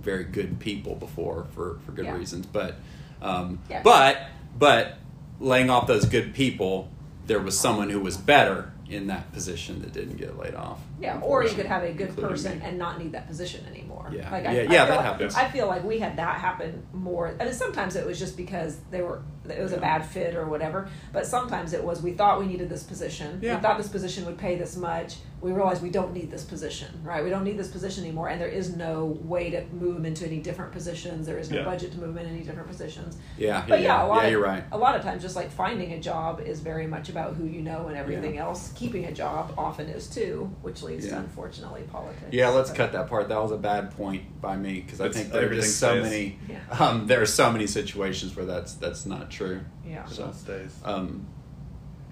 [0.00, 2.16] very good people before for, for good Yeah.
[2.16, 2.76] reasons, but
[3.20, 3.82] um, Yeah.
[3.82, 4.16] but
[4.60, 4.98] but
[5.40, 6.88] laying off those good people,
[7.26, 8.72] there was someone who was better.
[8.90, 10.80] in that position that didn't get laid off.
[11.00, 12.64] Yeah, or you could have a good person me.
[12.64, 14.10] and not need that position anymore.
[14.12, 14.28] Yeah.
[14.30, 15.34] like Yeah, I, yeah, I feel that like, happens.
[15.36, 19.00] I feel like we had that happen more, and sometimes it was just because they
[19.00, 20.88] were it was a bad fit or whatever.
[21.12, 23.38] But sometimes it was we thought we needed this position.
[23.40, 23.54] Yeah.
[23.54, 25.16] We thought this position would pay this much.
[25.40, 27.24] We realize we don't need this position, right?
[27.24, 30.26] We don't need this position anymore, and there is no way to move them into
[30.26, 31.26] any different positions.
[31.26, 31.64] There is no Yeah.
[31.64, 33.16] budget to move them in any different positions.
[33.38, 34.64] Yeah, But yeah, a lot yeah, of, you're right.
[34.70, 37.62] A lot of times, just like finding a job is very much about who you
[37.62, 38.42] know and everything Yeah.
[38.42, 38.70] else.
[38.74, 42.20] Keeping a job often is too, which leads to unfortunately politics.
[42.32, 43.28] Yeah, let's But- cut that part.
[43.28, 46.02] That was a bad point by me because I think there are just so stays.
[46.02, 46.38] many.
[46.50, 46.58] Yeah.
[46.78, 49.60] Um, there are so many situations where that's that's not true.
[49.86, 50.04] Yeah.
[50.06, 50.72] It all stays.
[50.84, 51.26] Um,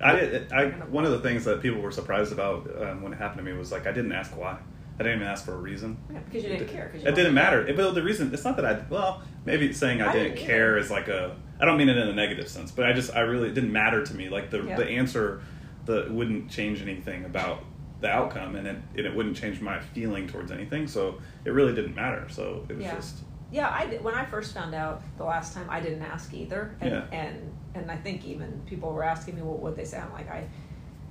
[0.00, 3.16] I, did- I one of the things that people were surprised about um, when it
[3.16, 4.56] happened to me was like I didn't ask why.
[5.00, 5.96] I didn't even ask for a reason.
[6.12, 6.88] Yeah, because you didn't care.
[6.92, 7.66] 'cause you It didn't matter.
[7.66, 10.46] It, but the reason it's not that I well maybe saying I, I didn't didn't
[10.46, 10.78] care either.
[10.78, 13.20] is like a I don't mean it in a negative sense, but I just I
[13.20, 14.28] really it didn't matter to me.
[14.28, 14.76] Like the Yeah.
[14.76, 15.40] the answer
[15.87, 17.64] the wouldn't change anything about
[18.00, 20.87] the outcome, and it and it wouldn't change my feeling towards anything.
[20.87, 22.26] So it really didn't matter.
[22.28, 22.94] So it was Yeah.
[22.96, 23.18] just
[23.50, 26.74] Yeah, I did, when I first found out the last time, I didn't ask either,
[26.80, 27.04] and Yeah.
[27.12, 29.84] and and I think even people were asking me what would they.
[29.96, 30.46] I'm like I,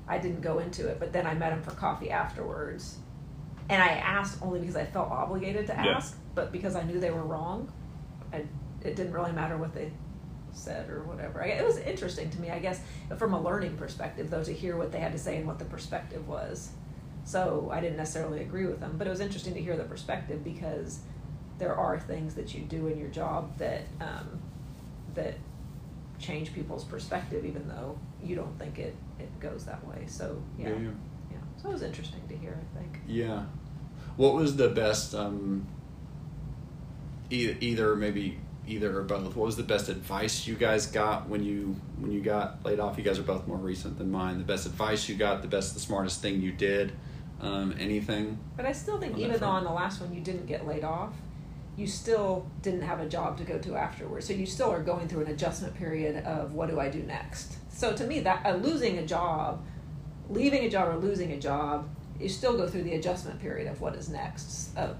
[0.07, 2.97] I didn't go into it, but then I met him for coffee afterwards,
[3.69, 5.95] and I asked only because I felt obligated to Yeah.
[5.95, 7.71] ask, but because I knew they were wrong,
[8.31, 8.37] I,
[8.83, 9.91] it didn't really matter what they
[10.51, 11.43] said or whatever.
[11.43, 12.81] I, it was interesting to me, I guess,
[13.17, 15.65] from a learning perspective, though, to hear what they had to say and what the
[15.65, 16.71] perspective was.
[17.23, 20.43] So I didn't necessarily agree with them, but it was interesting to hear the perspective
[20.43, 20.99] because
[21.59, 24.39] there are things that you do in your job that um,
[25.15, 25.35] that
[26.19, 30.03] change people's perspective, even though you don't think it, it goes that way.
[30.07, 30.89] So yeah, Yeah, yeah.
[31.31, 31.37] yeah.
[31.61, 32.57] So it was interesting to hear.
[32.75, 32.99] I think.
[33.07, 33.43] Yeah.
[34.15, 35.13] What was the best?
[35.13, 35.67] Um,
[37.29, 39.35] either, either maybe either or both.
[39.35, 42.97] What was the best advice you guys got when you when you got laid off?
[42.97, 44.37] You guys are both more recent than mine.
[44.37, 46.93] The best advice you got, the best, the smartest thing you did,
[47.41, 48.37] um, anything.
[48.55, 51.13] But I still think, even though on the last one you didn't get laid off,
[51.77, 54.27] you still didn't have a job to go to afterwards.
[54.27, 57.55] So you still are going through an adjustment period of what do I do next.
[57.71, 59.63] So to me, that uh, losing a job,
[60.27, 61.87] leaving a job or losing a job,
[62.19, 64.75] you still go through the adjustment period of what is next.
[64.75, 64.97] Of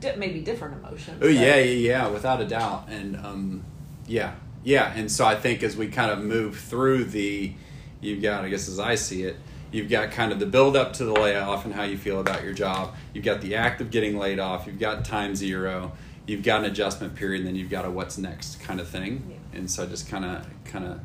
[0.00, 1.20] di- maybe different emotions.
[1.22, 2.88] Oh yeah, yeah, yeah, without a doubt.
[2.88, 3.64] And um,
[4.08, 4.34] yeah,
[4.64, 4.92] yeah.
[4.96, 7.52] And so I think as we kind of move through the,
[8.00, 9.36] you've got, I guess as I see it,
[9.72, 12.44] you've got kind of the build up to the layoff and how you feel about
[12.44, 12.94] your job.
[13.12, 14.66] You've got the act of getting laid off.
[14.66, 15.92] You've got time zero.
[16.26, 19.26] You've got an adjustment period, and then you've got a what's next kind of thing.
[19.28, 19.58] Yeah.
[19.58, 21.00] And so I just kind of kind of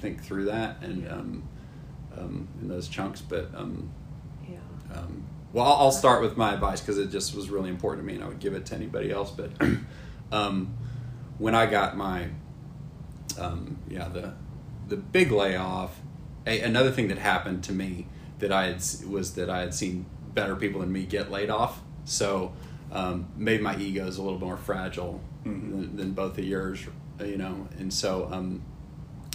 [0.00, 1.42] think through that and um,
[2.16, 3.20] um, in those chunks.
[3.20, 3.90] But um,
[4.48, 4.56] Yeah.
[4.94, 8.06] um, well, I'll, I'll start with my advice because it just was really important to
[8.06, 9.30] me, and I would give it to anybody else.
[9.30, 9.50] But
[10.32, 10.76] um,
[11.38, 12.28] when I got my,
[13.38, 14.34] um, yeah, the
[14.88, 16.00] the big layoff,
[16.48, 18.06] a, another thing that happened to me
[18.38, 21.80] that I had was that I had seen better people than me get laid off,
[22.04, 22.52] so
[22.90, 25.70] um, made my egos a little more fragile Mhm.
[25.70, 26.84] than, than both of yours,
[27.24, 28.28] you know, and so.
[28.32, 28.62] Um,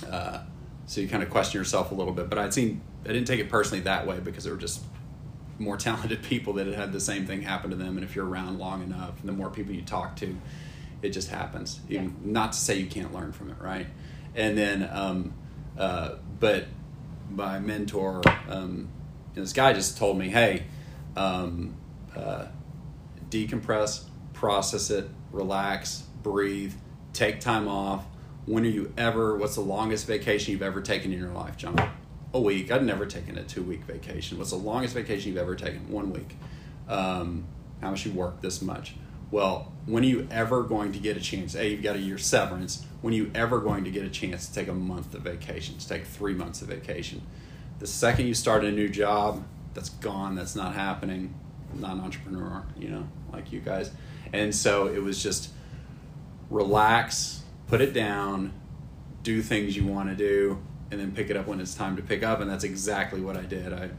[0.09, 0.39] uh,
[0.85, 2.29] so you kind of question yourself a little bit.
[2.29, 4.81] But I'd seen I didn't take it personally that way because there were just
[5.59, 7.95] more talented people that had had the same thing happen to them.
[7.97, 10.35] And if you're around long enough, and the more people you talk to,
[11.01, 11.79] it just happens.
[11.89, 13.87] Even, Not to say you can't learn from it, right?
[14.35, 15.33] And then, um,
[15.77, 16.65] uh, but
[17.29, 18.89] my mentor, um,
[19.33, 20.63] this guy just told me, hey,
[21.15, 21.75] um,
[22.15, 22.45] uh,
[23.29, 26.73] decompress, process it, relax, breathe,
[27.13, 28.05] take time off.
[28.45, 31.91] When are you ever, what's the longest vacation you've ever taken in your life, John?
[32.33, 32.71] A week.
[32.71, 34.37] I've never taken a two week vacation.
[34.37, 35.89] What's the longest vacation you've ever taken?
[35.89, 36.35] One week.
[36.87, 37.45] Um,
[37.81, 38.95] how much you work this much?
[39.31, 41.55] Well, when are you ever going to get a chance?
[41.55, 42.85] A, you've got a year severance.
[43.01, 45.77] When are you ever going to get a chance to take a month of vacation,
[45.77, 47.21] to take three months of vacation?
[47.79, 49.43] The second you start a new job,
[49.73, 50.35] that's gone.
[50.35, 51.35] That's not happening.
[51.73, 53.91] I'm not an entrepreneur, you know, like you guys.
[54.31, 55.49] And so it was just
[56.49, 58.53] relax, put it down,
[59.23, 62.01] do things you want to do, and then pick it up when it's time to
[62.01, 62.39] pick up.
[62.39, 63.73] And that's exactly what I did.
[63.73, 63.89] I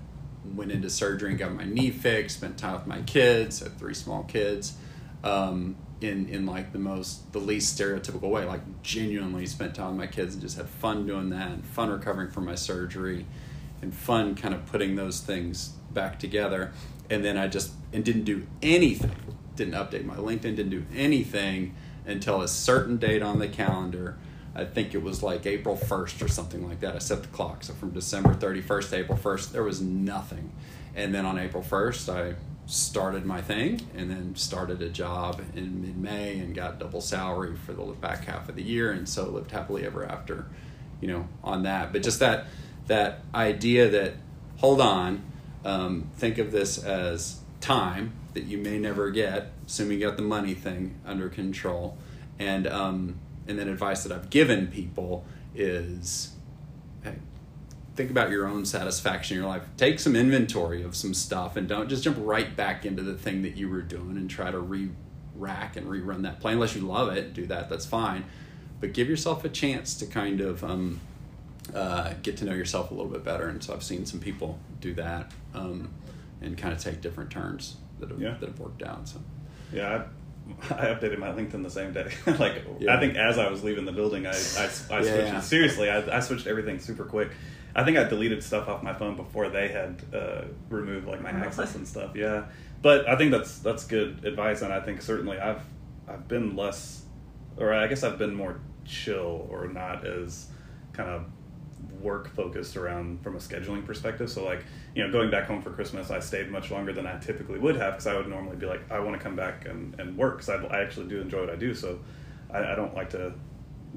[0.55, 3.95] went into surgery and got my knee fixed, spent time with my kids, had three
[3.95, 4.75] small kids,
[5.25, 9.97] um, in, in like the most, the least stereotypical way, like genuinely spent time with
[9.97, 13.27] my kids and just had fun doing that and fun recovering from my surgery
[13.83, 16.73] and fun kind of putting those things back together.
[17.11, 19.13] And then I just, and didn't do anything,
[19.57, 21.75] didn't update my LinkedIn, didn't do anything
[22.07, 24.19] until a certain date on the calendar.
[24.55, 26.95] I think it was like April 1st or something like that.
[26.95, 27.65] I set the clock.
[27.65, 30.53] So from December 31st to April 1st, there was nothing.
[30.95, 32.35] And then on April 1st, I
[32.67, 37.57] started my thing and then started a job in mid May and got double salary
[37.57, 38.93] for the back half of the year.
[38.93, 40.47] And so lived happily ever after,
[41.01, 41.93] you know, on that.
[41.93, 42.47] But just that,
[42.87, 44.15] that idea that
[44.59, 45.23] hold on.
[45.65, 50.23] Um, think of this as time that you may never get, assuming you got the
[50.23, 51.97] money thing under control.
[52.39, 55.25] And um, and then advice that I've given people
[55.55, 56.33] is,
[57.03, 57.17] hey,
[57.95, 59.63] think about your own satisfaction in your life.
[59.77, 63.43] Take some inventory of some stuff, and don't just jump right back into the thing
[63.43, 64.91] that you were doing and try to re
[65.37, 66.53] rack and rerun that play.
[66.53, 67.69] Unless you love it, do that.
[67.69, 68.25] That's fine.
[68.81, 71.01] But give yourself a chance to kind of um,
[71.75, 73.49] uh, get to know yourself a little bit better.
[73.49, 75.91] And so I've seen some people do that um,
[76.43, 78.37] and kind of take different turns that have, Yeah.
[78.41, 79.09] that have worked out.
[79.09, 79.21] So
[79.73, 80.05] Yeah,
[80.71, 82.13] I, I updated my LinkedIn the same day.
[82.39, 82.95] like, Yeah.
[82.97, 84.37] I think as I was leaving the building, I, I, I
[84.69, 85.07] switched.
[85.07, 85.41] Yeah.
[85.41, 87.31] Seriously, I, I switched everything super quick.
[87.77, 91.31] I think I deleted stuff off my phone before they had uh, removed like my
[91.31, 91.47] Really?
[91.47, 92.15] access and stuff.
[92.15, 92.45] Yeah,
[92.83, 95.63] but I think that's that's good advice, and I think certainly I've
[96.07, 97.03] I've been less,
[97.57, 100.49] or I guess I've been more chill or not as
[100.93, 101.25] kind of
[102.01, 104.31] work focused around from a scheduling perspective.
[104.31, 107.19] So like, you know, going back home for Christmas, I stayed much longer than I
[107.19, 109.99] typically would have because I would normally be like, I want to come back and,
[109.99, 111.75] and work because I, I actually do enjoy what I do.
[111.75, 111.99] So
[112.51, 113.33] I, I don't like to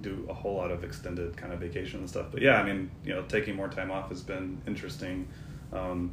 [0.01, 2.27] do a whole lot of extended kind of vacation and stuff.
[2.31, 5.27] But yeah, I mean, you know, taking more time off has been interesting.
[5.73, 6.11] Um,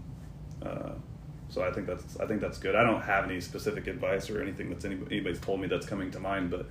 [0.64, 0.90] uh,
[1.48, 2.74] so I think that's I think that's good.
[2.74, 6.10] I don't have any specific advice or anything that's any, anybody's told me that's coming
[6.12, 6.66] to mind, but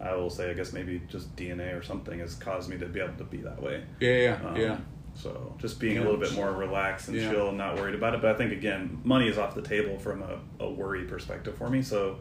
[0.00, 3.00] I will say I guess maybe just DNA or something has caused me to be
[3.00, 3.82] able to be that way.
[4.00, 4.76] yeah, yeah, Um, yeah.
[5.14, 6.02] So just being Yeah.
[6.02, 7.30] a little bit more relaxed and Yeah.
[7.32, 8.20] chill and not worried about it.
[8.22, 11.68] But I think again, money is off the table from a, a worry perspective for
[11.68, 11.82] me.
[11.82, 12.18] So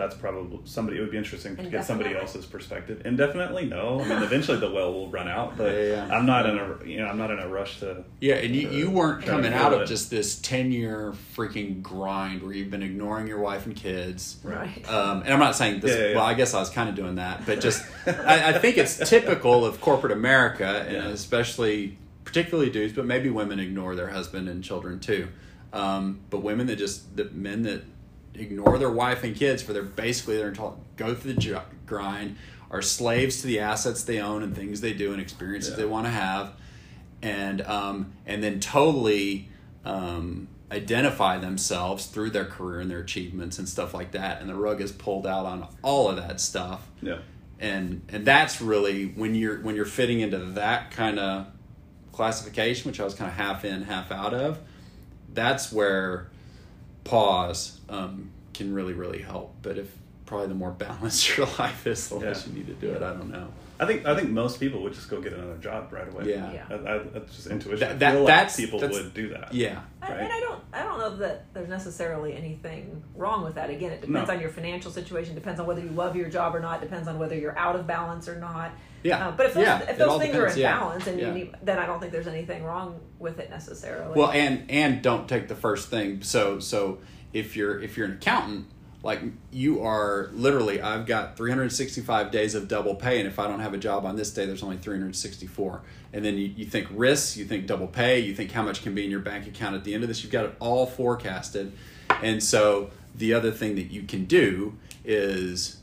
[0.00, 0.98] that's probably somebody.
[0.98, 3.02] It would be interesting to get somebody else's perspective.
[3.04, 4.00] Indefinitely, no.
[4.00, 5.56] I mean, eventually the well will run out.
[5.56, 6.16] But Yeah, yeah.
[6.16, 8.04] I'm not in a you know I'm not in a rush to.
[8.20, 9.86] Yeah, and you, you weren't coming out feel of it.
[9.86, 14.38] just this 10 year freaking grind where you've been ignoring your wife and kids.
[14.42, 14.88] Right.
[14.90, 16.16] Um, and I'm not saying this, Yeah, yeah, yeah.
[16.16, 18.96] well, I guess I was kind of doing that, but just, I, I think it's
[19.08, 21.08] typical of corporate America, and Yeah.
[21.08, 25.28] especially, particularly dudes, but maybe women ignore their husband and children too.
[25.72, 27.82] Um, but women that just, the men that
[28.34, 32.36] ignore their wife and kids for their basically their entire, go through the grind,
[32.70, 35.76] are slaves to the assets they own and things they do and experiences Yeah.
[35.78, 36.52] they want to have
[37.22, 39.48] and um, and then totally
[39.84, 44.40] um, identify themselves through their career and their achievements and stuff like that.
[44.40, 46.86] And the rug is pulled out on all of that stuff.
[47.02, 47.18] Yeah.
[47.58, 51.46] And and that's really when you're when you're fitting into that kind of
[52.12, 54.58] classification, which I was kind of half in, half out of.
[55.34, 56.28] That's where
[57.04, 59.54] pause um, can really really help.
[59.62, 59.92] But if
[60.26, 62.52] probably the more balanced your life is, the less Yeah.
[62.52, 63.02] you need to do it.
[63.02, 63.48] I don't know.
[63.80, 66.28] I think I think most people would just go get another job right away.
[66.28, 66.52] Yeah.
[66.52, 66.66] Yeah.
[66.70, 67.80] I, I, that's just intuition.
[67.80, 69.54] That- I that- feel like that's- people that's- would do that.
[69.54, 69.80] Yeah.
[70.02, 70.20] I, Right.
[70.20, 73.70] and I don't, I don't know that there's necessarily anything wrong with that.
[73.70, 74.34] Again, it depends No.
[74.34, 77.18] on your financial situation, depends on whether you love your job or not, depends on
[77.18, 78.72] whether you're out of balance or not.
[79.02, 79.28] Yeah.
[79.28, 79.78] Uh, but if those, Yeah.
[79.88, 80.78] if those things depends, are in yeah.
[80.78, 81.28] balance, and Yeah.
[81.28, 84.12] you need, then I don't think there's anything wrong with it necessarily.
[84.18, 86.22] Well, and and don't take the first thing.
[86.22, 86.98] So so
[87.32, 88.66] if you're if you're an accountant,
[89.02, 93.60] like you are literally, I've got 365 days of double pay, and if I don't
[93.60, 95.82] have a job on this day, there's only 364.
[96.12, 98.94] And then you, you think risks, you think double pay, you think how much can
[98.94, 100.22] be in your bank account at the end of this.
[100.22, 101.72] You've got it all forecasted,
[102.22, 105.78] and so the other thing that you can do is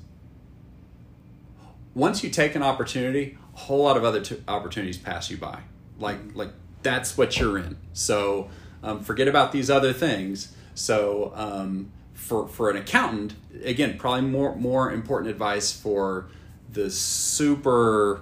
[1.96, 5.62] once you take an opportunity, a whole lot of other t- opportunities pass you by.
[6.00, 6.52] Like like
[6.84, 7.78] that's what you're in.
[7.94, 8.50] So
[8.84, 10.56] um, forget about these other things.
[10.76, 16.28] So um, for for an accountant, again, probably more more important advice for
[16.74, 18.22] the super.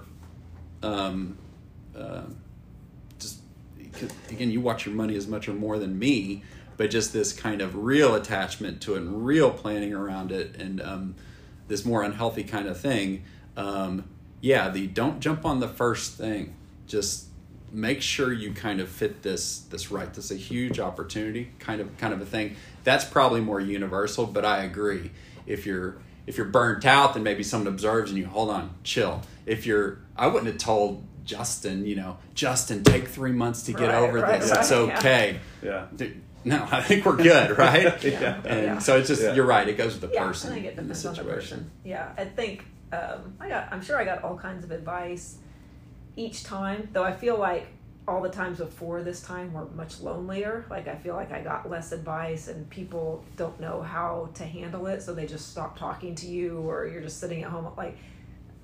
[0.82, 1.38] Um,
[1.98, 2.24] uh,
[3.18, 3.40] just
[4.30, 6.44] again, you watch your money as much or more than me,
[6.76, 10.80] but just this kind of real attachment to it and real planning around it, and
[10.82, 11.14] um,
[11.66, 13.24] this more unhealthy kind of thing.
[13.56, 14.04] Um,
[14.42, 16.54] yeah, the don't jump on the first thing.
[16.86, 17.28] Just
[17.72, 20.12] make sure you kind of fit this this right.
[20.12, 22.56] This is a huge opportunity, kind of kind of a thing.
[22.84, 25.10] That's probably more universal, but I agree.
[25.46, 29.22] If you're if you're burnt out, then maybe someone observes and you hold on, chill.
[29.46, 33.90] If you're, I wouldn't have told Justin, you know, Justin, take three months to get
[33.90, 34.50] Right, over right, this.
[34.50, 35.38] right, it's okay.
[35.62, 35.86] Yeah.
[35.94, 38.02] Dude, No, I think we're good, right?
[38.02, 38.40] Yeah.
[38.44, 38.78] And Yeah.
[38.78, 39.34] so it's just Yeah.
[39.34, 39.68] you're right.
[39.68, 41.58] It goes with the yeah, person I think it in the depends on the situation.
[41.58, 41.70] person.
[41.84, 43.68] Yeah, I think um, I got.
[43.72, 45.36] I'm sure I got all kinds of advice
[46.16, 47.04] each time, though.
[47.04, 47.68] I feel like
[48.08, 50.64] all the times before this time were much lonelier.
[50.70, 54.86] Like I feel like I got less advice, and people don't know how to handle
[54.86, 57.70] it, so they just stop talking to you, or you're just sitting at home.
[57.76, 57.96] Like,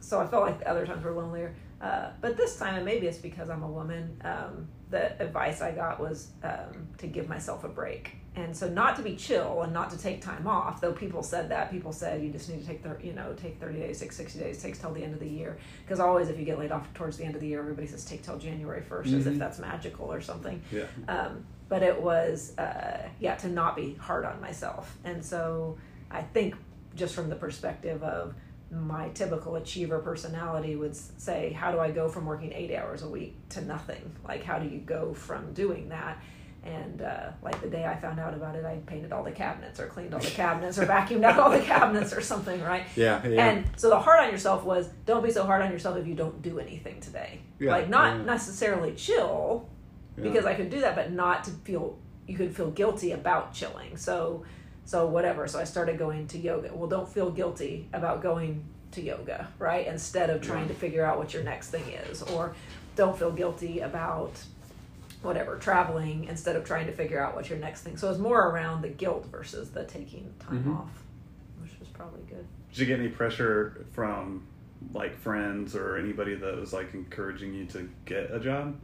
[0.00, 1.54] so I felt like the other times were lonelier.
[1.80, 5.72] Uh, but this time, and maybe it's because I'm a woman, um, the advice I
[5.72, 8.16] got was um, to give myself a break.
[8.34, 11.50] And so not to be chill and not to take time off, though people said
[11.50, 11.70] that.
[11.70, 14.38] People said you just need to take, thir- you know, take 30 days, take 60
[14.38, 15.58] days, takes till the end of the year.
[15.84, 18.06] Because always if you get laid off towards the end of the year, everybody says
[18.06, 19.32] take till January 1st as Mhm.
[19.32, 20.62] if that's magical or something.
[20.72, 20.84] Yeah.
[21.08, 25.78] Um, but it was uh, yeah to not be hard on myself and so
[26.10, 26.54] i think
[26.94, 28.34] just from the perspective of
[28.70, 33.08] my typical achiever personality would say how do i go from working eight hours a
[33.08, 36.22] week to nothing like how do you go from doing that
[36.64, 39.80] and uh, like the day i found out about it i painted all the cabinets
[39.80, 43.26] or cleaned all the cabinets or vacuumed out all the cabinets or something right Yeah,
[43.26, 43.48] yeah.
[43.48, 46.14] and so the hard on yourself was don't be so hard on yourself if you
[46.14, 47.40] don't do anything today.
[47.58, 48.22] Yeah, like not yeah.
[48.24, 49.68] necessarily chill
[50.16, 51.98] because I could do that, but not to feel
[52.28, 53.96] you could feel guilty about chilling.
[53.96, 54.44] So
[54.84, 55.46] so whatever.
[55.48, 56.70] So I started going to yoga.
[56.74, 59.86] Well, don't feel guilty about going to yoga, right?
[59.86, 62.54] Instead of trying to figure out what your next thing is, or
[62.94, 64.32] don't feel guilty about
[65.22, 67.96] whatever traveling instead of trying to figure out what your next thing.
[67.96, 70.76] So it's more around the guilt versus the taking time Mhm.
[70.78, 71.02] off,
[71.60, 72.46] which was probably good.
[72.70, 74.42] Did you get any pressure from
[74.92, 78.76] like friends or anybody that was like encouraging you to get a job?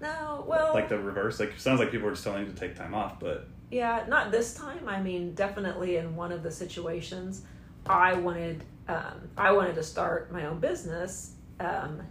[0.00, 1.38] No, well, Like the reverse?
[1.40, 4.30] Like sounds like people were just telling you to take time off, but yeah, not
[4.30, 4.88] this time.
[4.88, 7.42] I mean, definitely in one of the situations,
[7.86, 12.02] I wanted, um, I wanted to start my own business, um,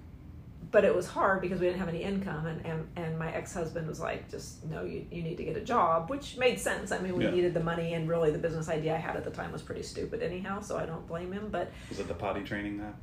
[0.73, 3.53] but it was hard because we didn't have any income, and and, and my ex
[3.53, 6.91] husband was like, just no, you you need to get a job, which made sense.
[6.91, 7.31] I mean, we Yeah.
[7.31, 9.83] needed the money, and really the business idea I had at the time was pretty
[9.83, 11.47] stupid anyhow, so I don't blame him.
[11.49, 12.95] But was it the potty training that?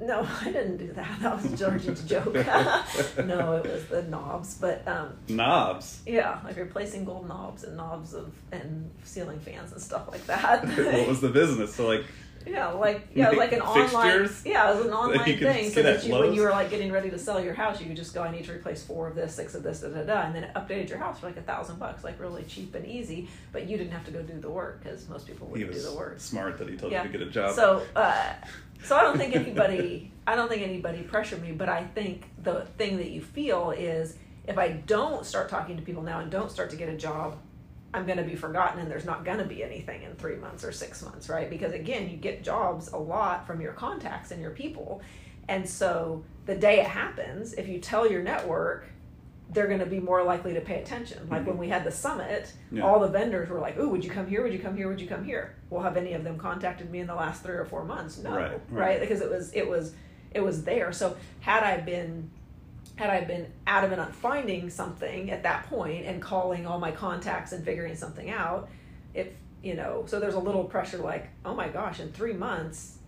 [0.00, 1.18] no, I didn't do that.
[1.20, 2.32] That was Georgie's joke.
[3.26, 4.86] no, it was the knobs, but.
[4.88, 6.02] Um, Knobs.
[6.06, 10.64] Yeah, like replacing gold knobs and knobs of and ceiling fans and stuff like that.
[10.66, 11.74] what was the business?
[11.74, 12.04] So like
[12.50, 15.70] yeah, like yeah, like an online yeah, it was an online you thing.
[15.70, 17.86] So at that you, when you were like getting ready to sell your house, you
[17.86, 20.02] could just go, I need to replace four of this, six of this, da da
[20.02, 22.74] da, and then it updated your house for like a thousand bucks, like really cheap
[22.74, 23.28] and easy.
[23.52, 25.92] But you didn't have to go do the work because most people wouldn't do the
[25.94, 26.20] work.
[26.20, 27.04] smart that he told Yeah.
[27.04, 27.54] you to get a job.
[27.54, 28.32] So, uh,
[28.82, 32.66] so I don't think anybody, I don't think anybody pressured me, but I think the
[32.76, 36.50] thing that you feel is if I don't start talking to people now and don't
[36.50, 37.36] start to get a job,
[37.94, 40.62] I'm going to be forgotten and there's not going to be anything in three months
[40.64, 41.48] or six months, right?
[41.48, 45.00] Because again, you get jobs a lot from your contacts and your people.
[45.48, 48.86] And so the day it happens, if you tell your network,
[49.50, 51.26] they're going to be more likely to pay attention.
[51.30, 51.60] Like when mm-hmm.
[51.60, 52.82] we had the summit, Yeah.
[52.82, 54.42] all the vendors were like, "Ooh, would you come here?
[54.42, 54.88] Would you come here?
[54.88, 57.54] Would you come here?" Well, have any of them contacted me in the last three
[57.54, 58.18] or four months?
[58.18, 58.60] No, Right, right?
[58.70, 59.00] right.
[59.00, 59.94] Because it was it was
[60.32, 60.92] it was there.
[60.92, 62.30] So had I been
[62.98, 67.52] had I been adamant on finding something at that point and calling all my contacts
[67.52, 68.68] and figuring something out,
[69.14, 69.28] if
[69.62, 72.98] you know, so there's a little pressure like, oh my gosh, in three months,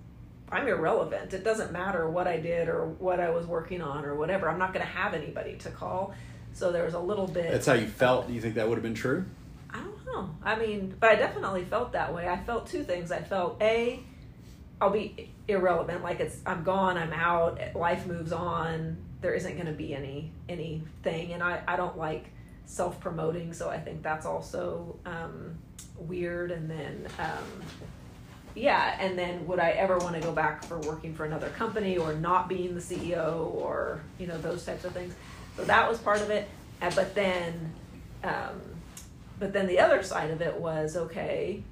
[0.48, 1.34] I'm irrelevant.
[1.34, 4.48] It doesn't matter what I did or what I was working on or whatever.
[4.48, 6.14] I'm not going to have anybody to call.
[6.52, 7.50] So there was a little bit.
[7.50, 8.28] That's how you felt.
[8.28, 9.24] Do you think that would have been true?
[9.70, 10.30] I don't know.
[10.44, 12.28] I mean, but I definitely felt that way.
[12.28, 13.10] I felt two things.
[13.10, 14.04] I felt a,
[14.80, 16.04] I'll be irrelevant.
[16.04, 16.96] Like it's, I'm gone.
[16.96, 17.58] I'm out.
[17.74, 18.98] Life moves on.
[19.20, 22.30] There isn't going to be any anything, and I I don't like
[22.64, 23.52] self promoting.
[23.52, 25.58] So I think that's also um,
[25.98, 26.50] weird.
[26.50, 27.06] And then.
[27.18, 27.62] Um,
[28.54, 31.98] yeah, and then would I ever want to go back for working for another company
[31.98, 35.14] or not being the CEO or you know those types of things?
[35.56, 36.48] So that was part of it.
[36.82, 37.72] Uh, but then,
[38.24, 38.60] um,
[39.38, 41.62] but then the other side of it was okay.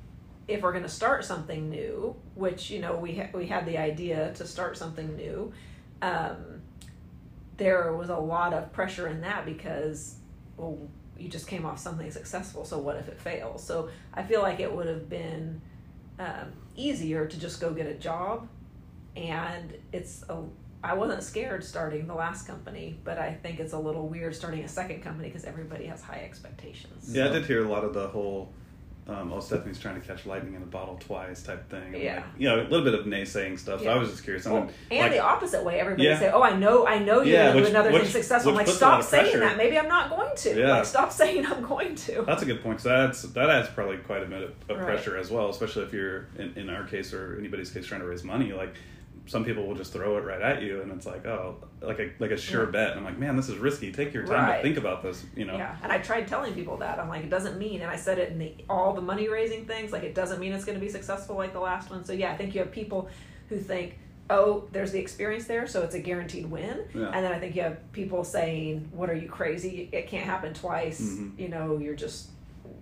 [0.46, 3.78] If we're going to start something new, which you know we ha- we had the
[3.78, 5.52] idea to start something new,
[6.00, 6.57] um,
[7.58, 10.16] there was a lot of pressure in that because
[10.56, 10.78] well
[11.18, 12.64] you just came off something successful.
[12.64, 13.64] So what if it fails?
[13.64, 15.60] So I feel like it would have been
[16.18, 18.48] um, easier to just go get a job
[19.16, 20.44] and it's a
[20.82, 24.62] I wasn't scared starting the last company, but I think it's a little weird starting
[24.62, 27.12] a second company because everybody has high expectations.
[27.12, 28.52] Yeah, I did hear a lot of the whole,
[29.08, 31.94] um, oh, Stephanie's trying to catch lightning in a bottle twice type thing.
[31.94, 32.16] Yeah.
[32.16, 33.82] Like, you know, a little bit of naysaying stuff.
[33.82, 34.44] So I was just curious.
[34.44, 36.18] Well, and like, the opposite way, everybody Yeah.
[36.18, 38.50] say, "Oh, I know, I know you're Yeah, going to do another which- thing successful."
[38.50, 39.56] I'm like, puts a lot stop saying that.
[39.56, 40.60] Maybe I'm not going to.
[40.60, 40.72] Yeah.
[40.76, 42.22] Like, stop saying I'm going to.
[42.26, 42.80] That's a good point.
[42.82, 44.86] So that's that adds probably quite a bit of, of Right.
[44.86, 48.06] pressure as well, especially if you're in, in our case or anybody's case trying to
[48.06, 48.52] raise money.
[48.52, 48.74] Like
[49.28, 52.10] some people will just throw it right at you, and it's like, oh, like a
[52.18, 52.70] like a sure Yeah.
[52.70, 52.90] bet.
[52.92, 53.92] And I'm like, man, this is risky.
[53.92, 54.56] Take your time Right.
[54.56, 55.24] to think about this.
[55.36, 56.98] You know, Yeah, and I tried telling people that.
[56.98, 59.66] I'm like, it doesn't mean, and I said it in the, all the money raising
[59.66, 62.04] things, like, it doesn't mean it's going to be successful like the last one.
[62.04, 63.08] So, yeah, I think you have people
[63.48, 63.98] who think,
[64.30, 66.80] oh, there's the experience there, so it's a guaranteed win.
[66.94, 67.06] Yeah.
[67.14, 69.88] And then I think you have people saying, what are you crazy?
[69.92, 71.00] It can't happen twice.
[71.00, 71.38] Mhm.
[71.38, 72.30] You know, you're just,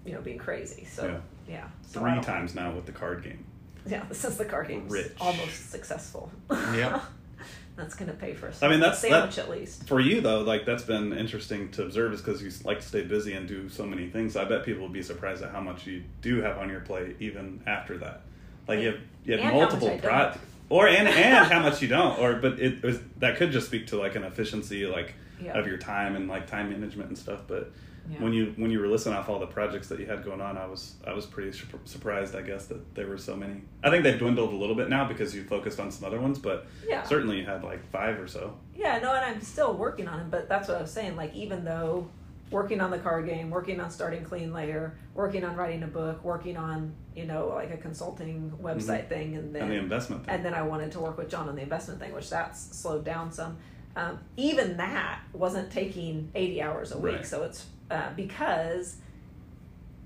[0.05, 0.85] you know, being crazy.
[0.85, 1.21] So, Yeah.
[1.49, 1.69] yeah.
[1.83, 3.45] So three times now with the card game.
[3.87, 5.13] Yeah, since the card game's Rich.
[5.21, 6.31] almost successful.
[6.51, 7.01] Yeah.
[7.77, 9.87] That's going to pay for a I mean, that's- sandwich that- at least.
[9.87, 13.03] For you though, like that's been interesting to observe, is because you like to stay
[13.03, 14.35] busy and do so many things.
[14.35, 17.17] I bet people would be surprised at how much you do have on your plate
[17.21, 18.23] even after that.
[18.67, 20.39] Like you have you have And how much multiple I
[20.71, 23.89] or and and how much you don't, or but it was that could just speak
[23.89, 25.59] to like an efficiency like Yeah.
[25.59, 27.41] of your time and like time management and stuff.
[27.47, 27.73] But
[28.11, 28.23] Yeah.
[28.23, 30.57] when you when you were listing off all the projects that you had going on,
[30.57, 33.63] I was I was pretty sur- surprised, I guess, that there were so many.
[33.83, 36.39] I think they've dwindled a little bit now because you focused on some other ones,
[36.39, 37.03] but Yeah.
[37.03, 38.55] certainly you had like five or so.
[38.75, 41.17] Yeah, no, and I'm still working on it, but that's what I was saying.
[41.17, 42.09] Like, even though
[42.53, 46.23] working on the card game, working on starting Clean Layer, working on writing a book,
[46.23, 49.71] working on, you know, like a consulting website thing, and then Mm-hmm.
[49.71, 50.35] And the investment thing.
[50.35, 53.05] and then I wanted to work with John on the investment thing, which that's slowed
[53.05, 53.57] down some.
[53.97, 57.17] Um, even that wasn't taking 80 hours a week.
[57.17, 57.27] Right.
[57.27, 58.97] So it's uh, because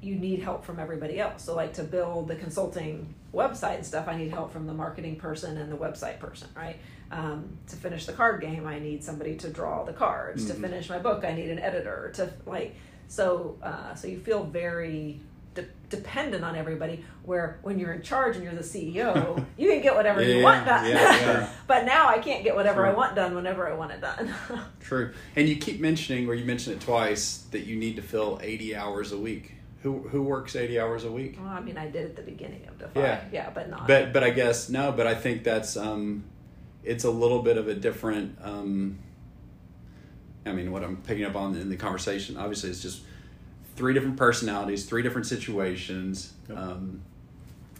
[0.02, 1.44] you need help from everybody else.
[1.44, 5.16] So, like to build the consulting website and stuff, I need help from the marketing
[5.16, 6.78] person and the website person, right?
[7.10, 10.46] Um, to finish the card game, I need somebody to draw the cards.
[10.46, 10.60] To Mhm.
[10.62, 12.10] finish my book, I need an editor.
[12.14, 12.74] To like,
[13.08, 15.20] so uh, so you feel very
[15.54, 17.04] de- dependent on everybody.
[17.24, 20.66] Where when you're in charge and you're the CEO, you can get whatever you want
[20.66, 20.86] done.
[20.86, 21.50] yeah, yeah.
[21.66, 24.32] but now I can't get whatever I want done whenever I want it done.
[24.80, 25.12] True.
[25.36, 28.76] And you keep mentioning, or you mentioned it twice, that you need to fill 80
[28.76, 29.54] hours a week.
[29.82, 31.38] Who who works 80 hours a week?
[31.40, 33.00] well, I mean, I did at the beginning of Defy.
[33.00, 33.24] Yeah.
[33.32, 33.86] yeah, but not.
[33.88, 34.92] But but I guess no.
[34.92, 36.24] But I think that's um,
[36.84, 38.36] it's a little bit of a different.
[38.42, 38.98] Um,
[40.44, 43.02] I mean, what I'm picking up on in the conversation, obviously, is just
[43.80, 46.34] three different personalities, three different situations.
[46.50, 46.58] Yep.
[46.58, 47.00] Um,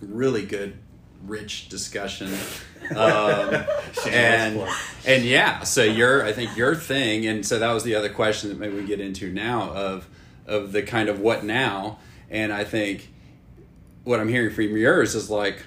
[0.01, 0.78] really good,
[1.24, 2.32] rich discussion.
[2.96, 3.66] Um,
[4.09, 4.66] and
[5.07, 8.48] and yeah, so your I think your thing, and so that was the other question
[8.48, 10.09] that maybe we get into now of
[10.46, 11.98] of the kind of what now,
[12.30, 13.11] and I think
[14.03, 15.62] what I'm hearing from yours is like,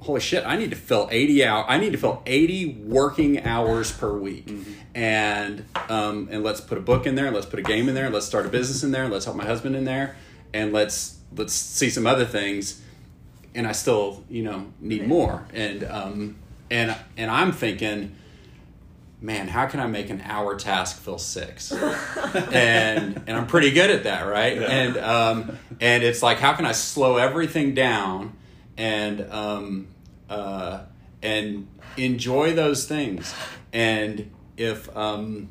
[0.00, 3.92] holy shit, I need to fill 80 hour, I need to fill 80 working hours
[3.92, 4.50] per week,
[4.94, 8.10] and um, and let's put a book in there, let's put a game in there,
[8.10, 10.16] let's start a business in there, let's help my husband in there,
[10.54, 12.82] and let's let's see some other things
[13.58, 15.44] and I still, you know, need more.
[15.52, 16.36] And um,
[16.70, 18.14] and and I'm thinking,
[19.20, 21.72] man, how can I make an hour task feel six?
[22.52, 24.60] and and I'm pretty good at that, right?
[24.60, 24.66] Yeah.
[24.66, 28.36] And um, and it's like, how can I slow everything down
[28.78, 29.88] and um,
[30.30, 30.80] uh,
[31.22, 31.68] and
[31.98, 33.34] enjoy those things?
[33.72, 35.50] And if um,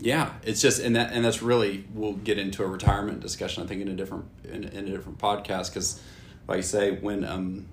[0.00, 3.62] yeah, it's just and that and that's really we'll get into a retirement discussion.
[3.62, 6.02] I think in a different in, in a different podcast because,
[6.48, 7.66] like I say, when um,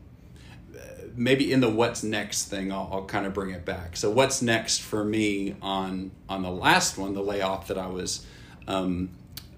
[1.16, 3.96] maybe in the what's next thing, I'll, I'll kind of bring it back.
[3.96, 8.26] So what's next for me on on the last one, the layoff that I was
[8.68, 9.10] um,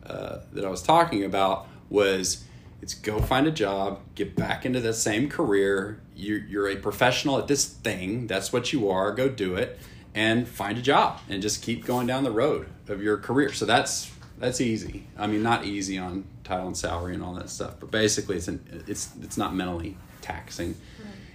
[0.05, 2.43] uh, that I was talking about was
[2.88, 5.99] it's go find a job, get back into the same career.
[6.15, 8.27] You're, you're a professional at this thing.
[8.27, 9.11] That's what you are.
[9.11, 9.77] Go do it
[10.15, 13.51] and find a job and just keep going down the road of your career.
[13.51, 15.05] So that's that's easy.
[15.17, 18.47] I mean, not easy on title and salary and all that stuff, but basically, it's
[18.47, 20.75] an, it's it's not mentally taxing.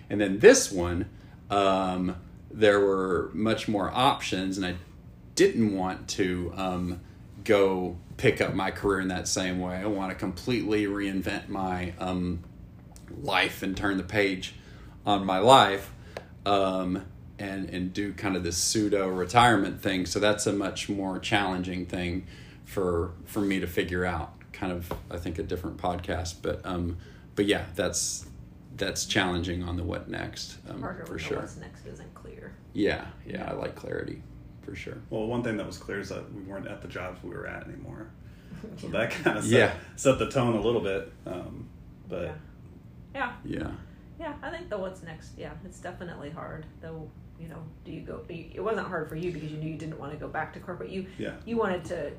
[0.09, 1.11] And then this one,
[1.51, 2.17] um,
[2.51, 4.77] there were much more options, and I
[5.35, 7.01] didn't want to um,
[7.45, 9.77] go pick up my career in that same way.
[9.77, 12.45] I want to completely reinvent my um,
[13.21, 14.55] life and turn the page
[15.05, 15.93] on my life
[16.47, 17.05] um,
[17.39, 20.07] and and do kind of this pseudo retirement thing.
[20.07, 22.27] So that's a much more challenging thing
[22.65, 24.35] for for me to figure out.
[24.53, 26.99] Kind of, I think, a different podcast, but um,
[27.35, 28.27] but yeah, that's
[28.77, 31.39] that's challenging on the what next um, for sure.
[31.39, 32.55] what's next isn't clear.
[32.73, 34.23] Yeah, yeah, I like clarity
[34.63, 34.99] for sure.
[35.11, 37.47] Well, one thing that was clear is that we weren't at the jobs we were
[37.47, 38.09] at anymore.
[38.77, 39.75] So that kind of set, Yeah.
[39.97, 41.13] set the tone a little bit.
[41.27, 41.69] Um,
[42.09, 42.33] but Yeah.
[43.15, 43.33] Yeah.
[43.45, 43.71] Yeah,
[44.21, 45.33] Yeah, I think the what's next.
[45.37, 46.67] Yeah, it's definitely hard.
[46.81, 47.11] Though,
[47.41, 48.21] you know, do you go?
[48.29, 50.61] It wasn't hard for you because you knew you didn't want to go back to
[50.61, 50.91] corporate.
[50.91, 52.13] You yeah, you wanted to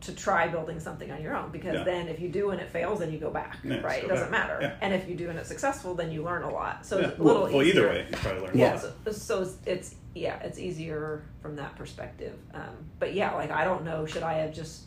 [0.00, 1.84] to try building something on your own because Yeah.
[1.84, 3.56] then if you do and it fails, then you go back.
[3.64, 4.00] Yeah, right?
[4.02, 4.48] go It doesn't back.
[4.48, 4.58] matter.
[4.60, 4.76] Yeah.
[4.82, 6.84] And if you do and it's successful, then you learn a lot.
[6.84, 7.06] So yeah.
[7.08, 8.82] it's a little Well, well, either way, you probably learn a Yeah, lot.
[9.06, 12.34] so, so it's, it's yeah, it's easier from that perspective.
[12.52, 14.82] Um, but yeah, like I don't know, should I have just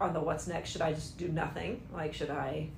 [0.00, 0.70] on the what's next?
[0.70, 1.82] Should I just do nothing?
[1.92, 2.68] Like should I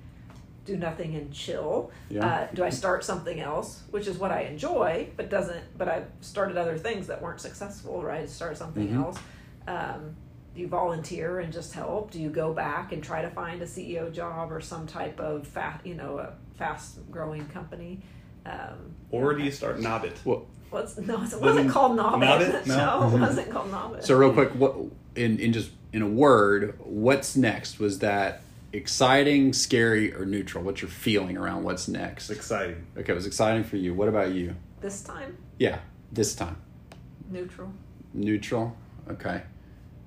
[0.67, 1.91] do nothing and chill?
[2.11, 2.27] Yeah.
[2.27, 5.63] Uh, do I start something else, which is what I enjoy, but doesn't?
[5.79, 8.03] But I've started other things that weren't successful.
[8.03, 8.29] Right?
[8.29, 8.97] Start something Mhm.
[9.05, 9.19] else.
[9.67, 10.17] Um,
[10.55, 12.11] do you volunteer and just help?
[12.11, 15.47] Do you go back and try to find a CEO job or some type of
[15.47, 18.01] fast, you know, a fast growing company?
[18.45, 20.15] Um, Or do you start Nobbit?
[20.25, 21.15] well, What's no?
[21.15, 22.29] It wasn't Wasn't called Nobbit.
[22.29, 22.67] Nobbit?
[22.67, 23.11] No?
[23.15, 24.05] it wasn't called Nobbit.
[24.05, 24.77] So real quick, what
[25.17, 27.79] in in just in a word, what's next?
[27.81, 28.43] Was that
[28.73, 30.63] exciting, scary, or neutral?
[30.63, 32.31] What's your feeling around what's next?
[32.31, 32.87] Exciting.
[32.97, 33.95] Okay, it was exciting for you.
[33.95, 34.55] What about you?
[34.81, 36.57] this time, Yeah, this time
[37.31, 37.71] neutral.
[38.15, 38.75] neutral.
[39.11, 39.43] Okay,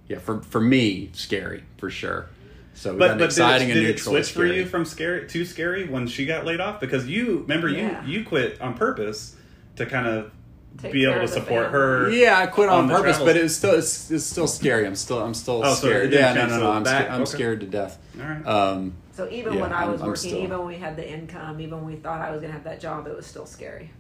[0.08, 2.28] yeah, for for me, scary for sure.
[2.76, 4.14] So But got but exciting did, it, and did it neutral.
[4.16, 6.80] switch for you from scary to scary when she got laid off?
[6.80, 8.04] Because you remember Yeah.
[8.06, 9.36] you you quit on purpose
[9.76, 10.34] to kind of Take
[10.82, 11.72] be able to support family.
[11.72, 12.10] her.
[12.12, 13.26] Yeah, I quit on, on purpose, travels.
[13.30, 14.86] but it's still it's, it's still scary.
[14.86, 16.12] I'm still I'm still Oh, scared.
[16.12, 16.72] didn't yeah, no, no, no.
[16.72, 17.32] I'm, that- scared, I'm okay.
[17.32, 17.98] scared to death.
[18.20, 18.46] All right.
[18.48, 20.96] Um, So even Yeah, when I I'm- was I'm working, still- even when we had
[20.96, 23.46] the income, even when we thought I was gonna have that job, it was still
[23.46, 23.92] scary.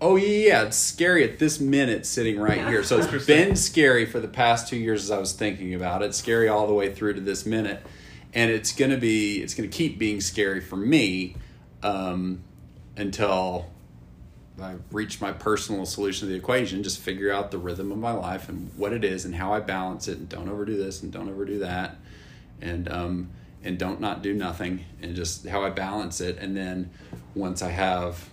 [0.00, 2.68] oh yeah, it's scary at this minute sitting right Yeah.
[2.68, 2.82] here.
[2.84, 6.14] So it's been scary for the past two years as I was thinking about it.
[6.14, 7.80] Scary all the way through to this minute,
[8.34, 11.36] and it's gonna be it's gonna keep being scary for me
[11.82, 12.42] um,
[12.96, 13.66] until
[14.60, 16.82] I reach my personal solution to the equation.
[16.82, 19.60] Just figure out the rhythm of my life and what it is and how I
[19.60, 21.96] balance it, and don't overdo this and don't overdo that,
[22.60, 23.30] and um,
[23.62, 26.38] and don't not do nothing, and just how I balance it.
[26.38, 26.90] And then
[27.34, 28.28] once I have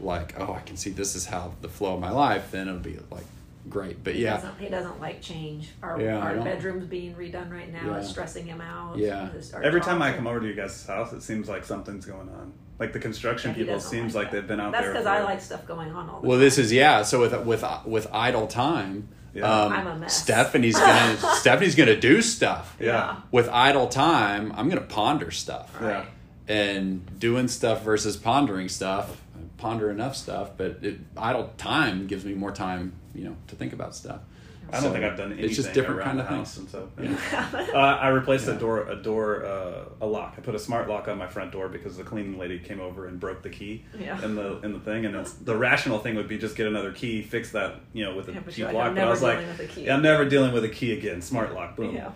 [0.00, 2.80] like, oh, I can see this is how the flow of my life, then it'll
[2.80, 3.24] be like
[3.68, 4.02] great.
[4.04, 5.70] But He yeah, doesn't, he doesn't like change.
[5.82, 7.86] Our, Yeah, our bedroom's being redone right now.
[7.86, 7.98] Yeah.
[7.98, 8.98] It's stressing him out.
[8.98, 9.30] Yeah.
[9.62, 12.52] Every time I come over to you guys' house, it seems like something's going on.
[12.78, 14.36] Like the construction Yeah, people doesn't seems like like that.
[14.40, 14.92] they've been out That's there.
[14.92, 16.28] That's because I like stuff going on all the time.
[16.28, 16.40] Well, time.
[16.40, 17.02] this is yeah.
[17.02, 19.44] So with with with idle time, Yeah.
[19.50, 20.22] um, I'm a mess.
[20.22, 22.76] Stephanie's gonna Stephanie's gonna do stuff.
[22.78, 23.16] Yeah.
[23.30, 25.74] With idle time, I'm gonna ponder stuff.
[25.80, 26.04] Yeah.
[26.48, 29.20] And doing stuff versus pondering stuff.
[29.36, 33.56] I ponder enough stuff, but it, idle time gives me more time, you know, to
[33.56, 34.20] think about stuff.
[34.68, 36.54] I don't So think I've done anything It's just different around kind of the house,
[36.56, 36.74] things.
[36.74, 40.34] and so uh, I replaced a door, a door, uh, a lock.
[40.38, 43.06] I put a smart lock on my front door because the cleaning lady came over
[43.06, 44.22] and broke the key Yeah.
[44.24, 45.04] in the in the thing.
[45.06, 48.16] And it's, the rational thing would be just get another key, fix that, you know,
[48.16, 48.86] with a Yeah, cheap like, lock.
[48.88, 49.84] I'm but I was like, dealing with a key.
[49.84, 51.22] yeah, I'm never dealing with a key again.
[51.22, 51.94] Smart lock, boom.
[51.94, 52.10] Yeah.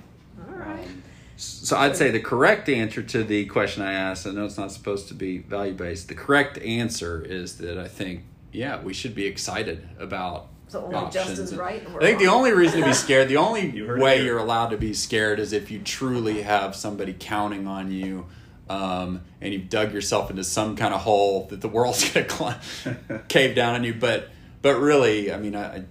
[0.49, 0.81] All right.
[0.87, 1.03] Um,
[1.37, 4.73] So I'd say the correct answer to the question I asked, I know it's not
[4.73, 6.09] supposed to be value based.
[6.09, 10.95] The correct answer is that I think, yeah, we should be excited about So only
[10.97, 11.27] options.
[11.27, 13.97] Justin's right and we're I think the only reason to be scared, the only You
[13.99, 18.27] way you're allowed to be scared is if you truly have somebody counting on you.
[18.69, 22.33] Um, and you've dug yourself into some kind of hole that the world's going to
[22.37, 23.93] cl- cave down on you.
[23.95, 24.29] But,
[24.63, 25.85] but really, I mean, I, I-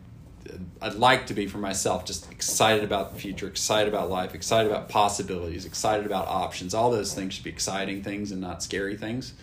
[0.81, 4.71] I'd like to be for myself just excited about the future, excited about life, excited
[4.71, 6.73] about possibilities, excited about options.
[6.73, 9.33] All those things should be exciting things and not scary things.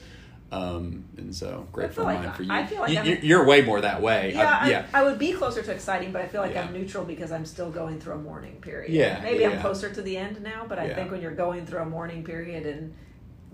[0.52, 2.52] Um, and so great for like mine for you.
[2.52, 4.32] I feel like you, you're way more that way.
[4.32, 4.86] Yeah, I, yeah.
[4.94, 6.62] I would be closer to exciting, but I feel like Yeah.
[6.64, 8.92] I'm neutral because I'm still going through a mourning period.
[8.92, 11.66] Yeah, maybe yeah, I'm closer to the end now, but I think when you're going
[11.66, 12.94] through a mourning period and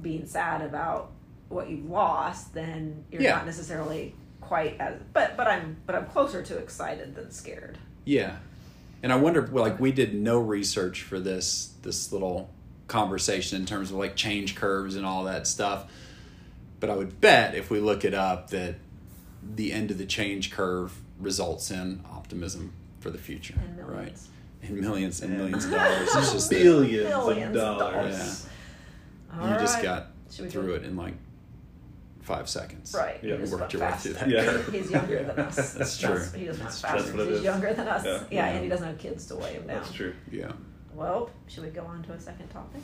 [0.02, 1.12] being sad about
[1.48, 5.00] what you've lost, then you're not necessarily quite as.
[5.14, 7.78] But but I'm but I'm closer to excited than scared.
[8.04, 8.36] Yeah,
[9.02, 12.50] and I wonder, like we did no research for this this little
[12.86, 15.90] conversation in terms of like change curves and all that stuff.
[16.82, 18.74] But I would bet if we look it up that
[19.54, 23.88] the end of the change curve results in optimism for the future, And right?
[23.96, 24.28] millions.
[24.62, 25.38] And millions and Yeah.
[25.38, 26.08] millions of dollars.
[26.12, 28.16] It's just that billions, of of dollars.
[28.16, 28.46] dollars.
[29.32, 31.14] you All just got through do- it in like
[32.22, 32.92] five seconds.
[32.98, 33.20] Right.
[33.22, 34.44] Yeah, he just worked went your way through that Yeah.
[34.44, 34.72] curve.
[34.72, 35.74] He's younger than us.
[35.74, 36.14] That's true.
[36.34, 37.08] He just went That's faster.
[37.10, 37.16] true.
[37.18, 37.44] That's He's is.
[37.44, 38.04] younger than us.
[38.04, 38.10] Yeah.
[38.12, 38.26] Yeah.
[38.32, 38.46] Yeah.
[38.48, 39.76] and he doesn't have kids to weigh him down.
[39.76, 40.14] That's true.
[40.32, 40.50] Yeah.
[40.94, 42.82] Well, should we go on to a second topic?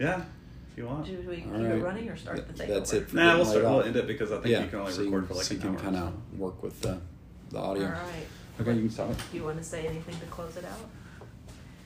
[0.00, 0.22] Yeah,
[0.74, 1.06] if you want.
[1.06, 2.68] Should we keep All it running or start the thing?
[2.68, 3.02] That's over?
[3.02, 3.08] it.
[3.10, 3.62] For Nah, we'll start.
[3.64, 5.34] We'll end it because I think yeah, you can only so you record can- for
[5.34, 5.82] like so an you can hour.
[5.82, 6.98] kind of work with the,
[7.50, 7.84] the audio.
[7.86, 8.00] All right.
[8.60, 9.16] Okay, you can stop it.
[9.30, 10.78] Do you want to say anything to close it out?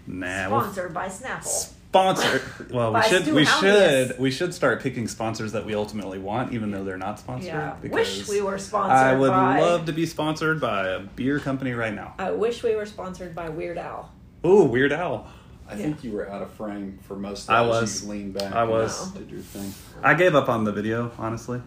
[0.06, 1.44] Nah, we'll Sponsored by Snapple.
[1.44, 2.40] sponsor.
[2.72, 4.06] Well, we should Stu we Helmius.
[4.08, 7.48] should we should start picking sponsors that we ultimately want, even though they're not sponsored.
[7.48, 7.76] Yeah.
[7.82, 9.60] Wish we were sponsored I would by.
[9.60, 12.14] love to be sponsored by a beer company right now.
[12.18, 14.12] I wish we were sponsored by Weird Al.
[14.46, 15.26] Ooh, Weird Al.
[15.68, 15.82] I Yeah.
[15.82, 18.02] think you were out of frame for most of I it as was.
[18.04, 18.54] You leaned back.
[18.54, 19.10] I and was.
[19.10, 19.72] Did your thing.
[20.02, 21.60] I gave up on the video, honestly.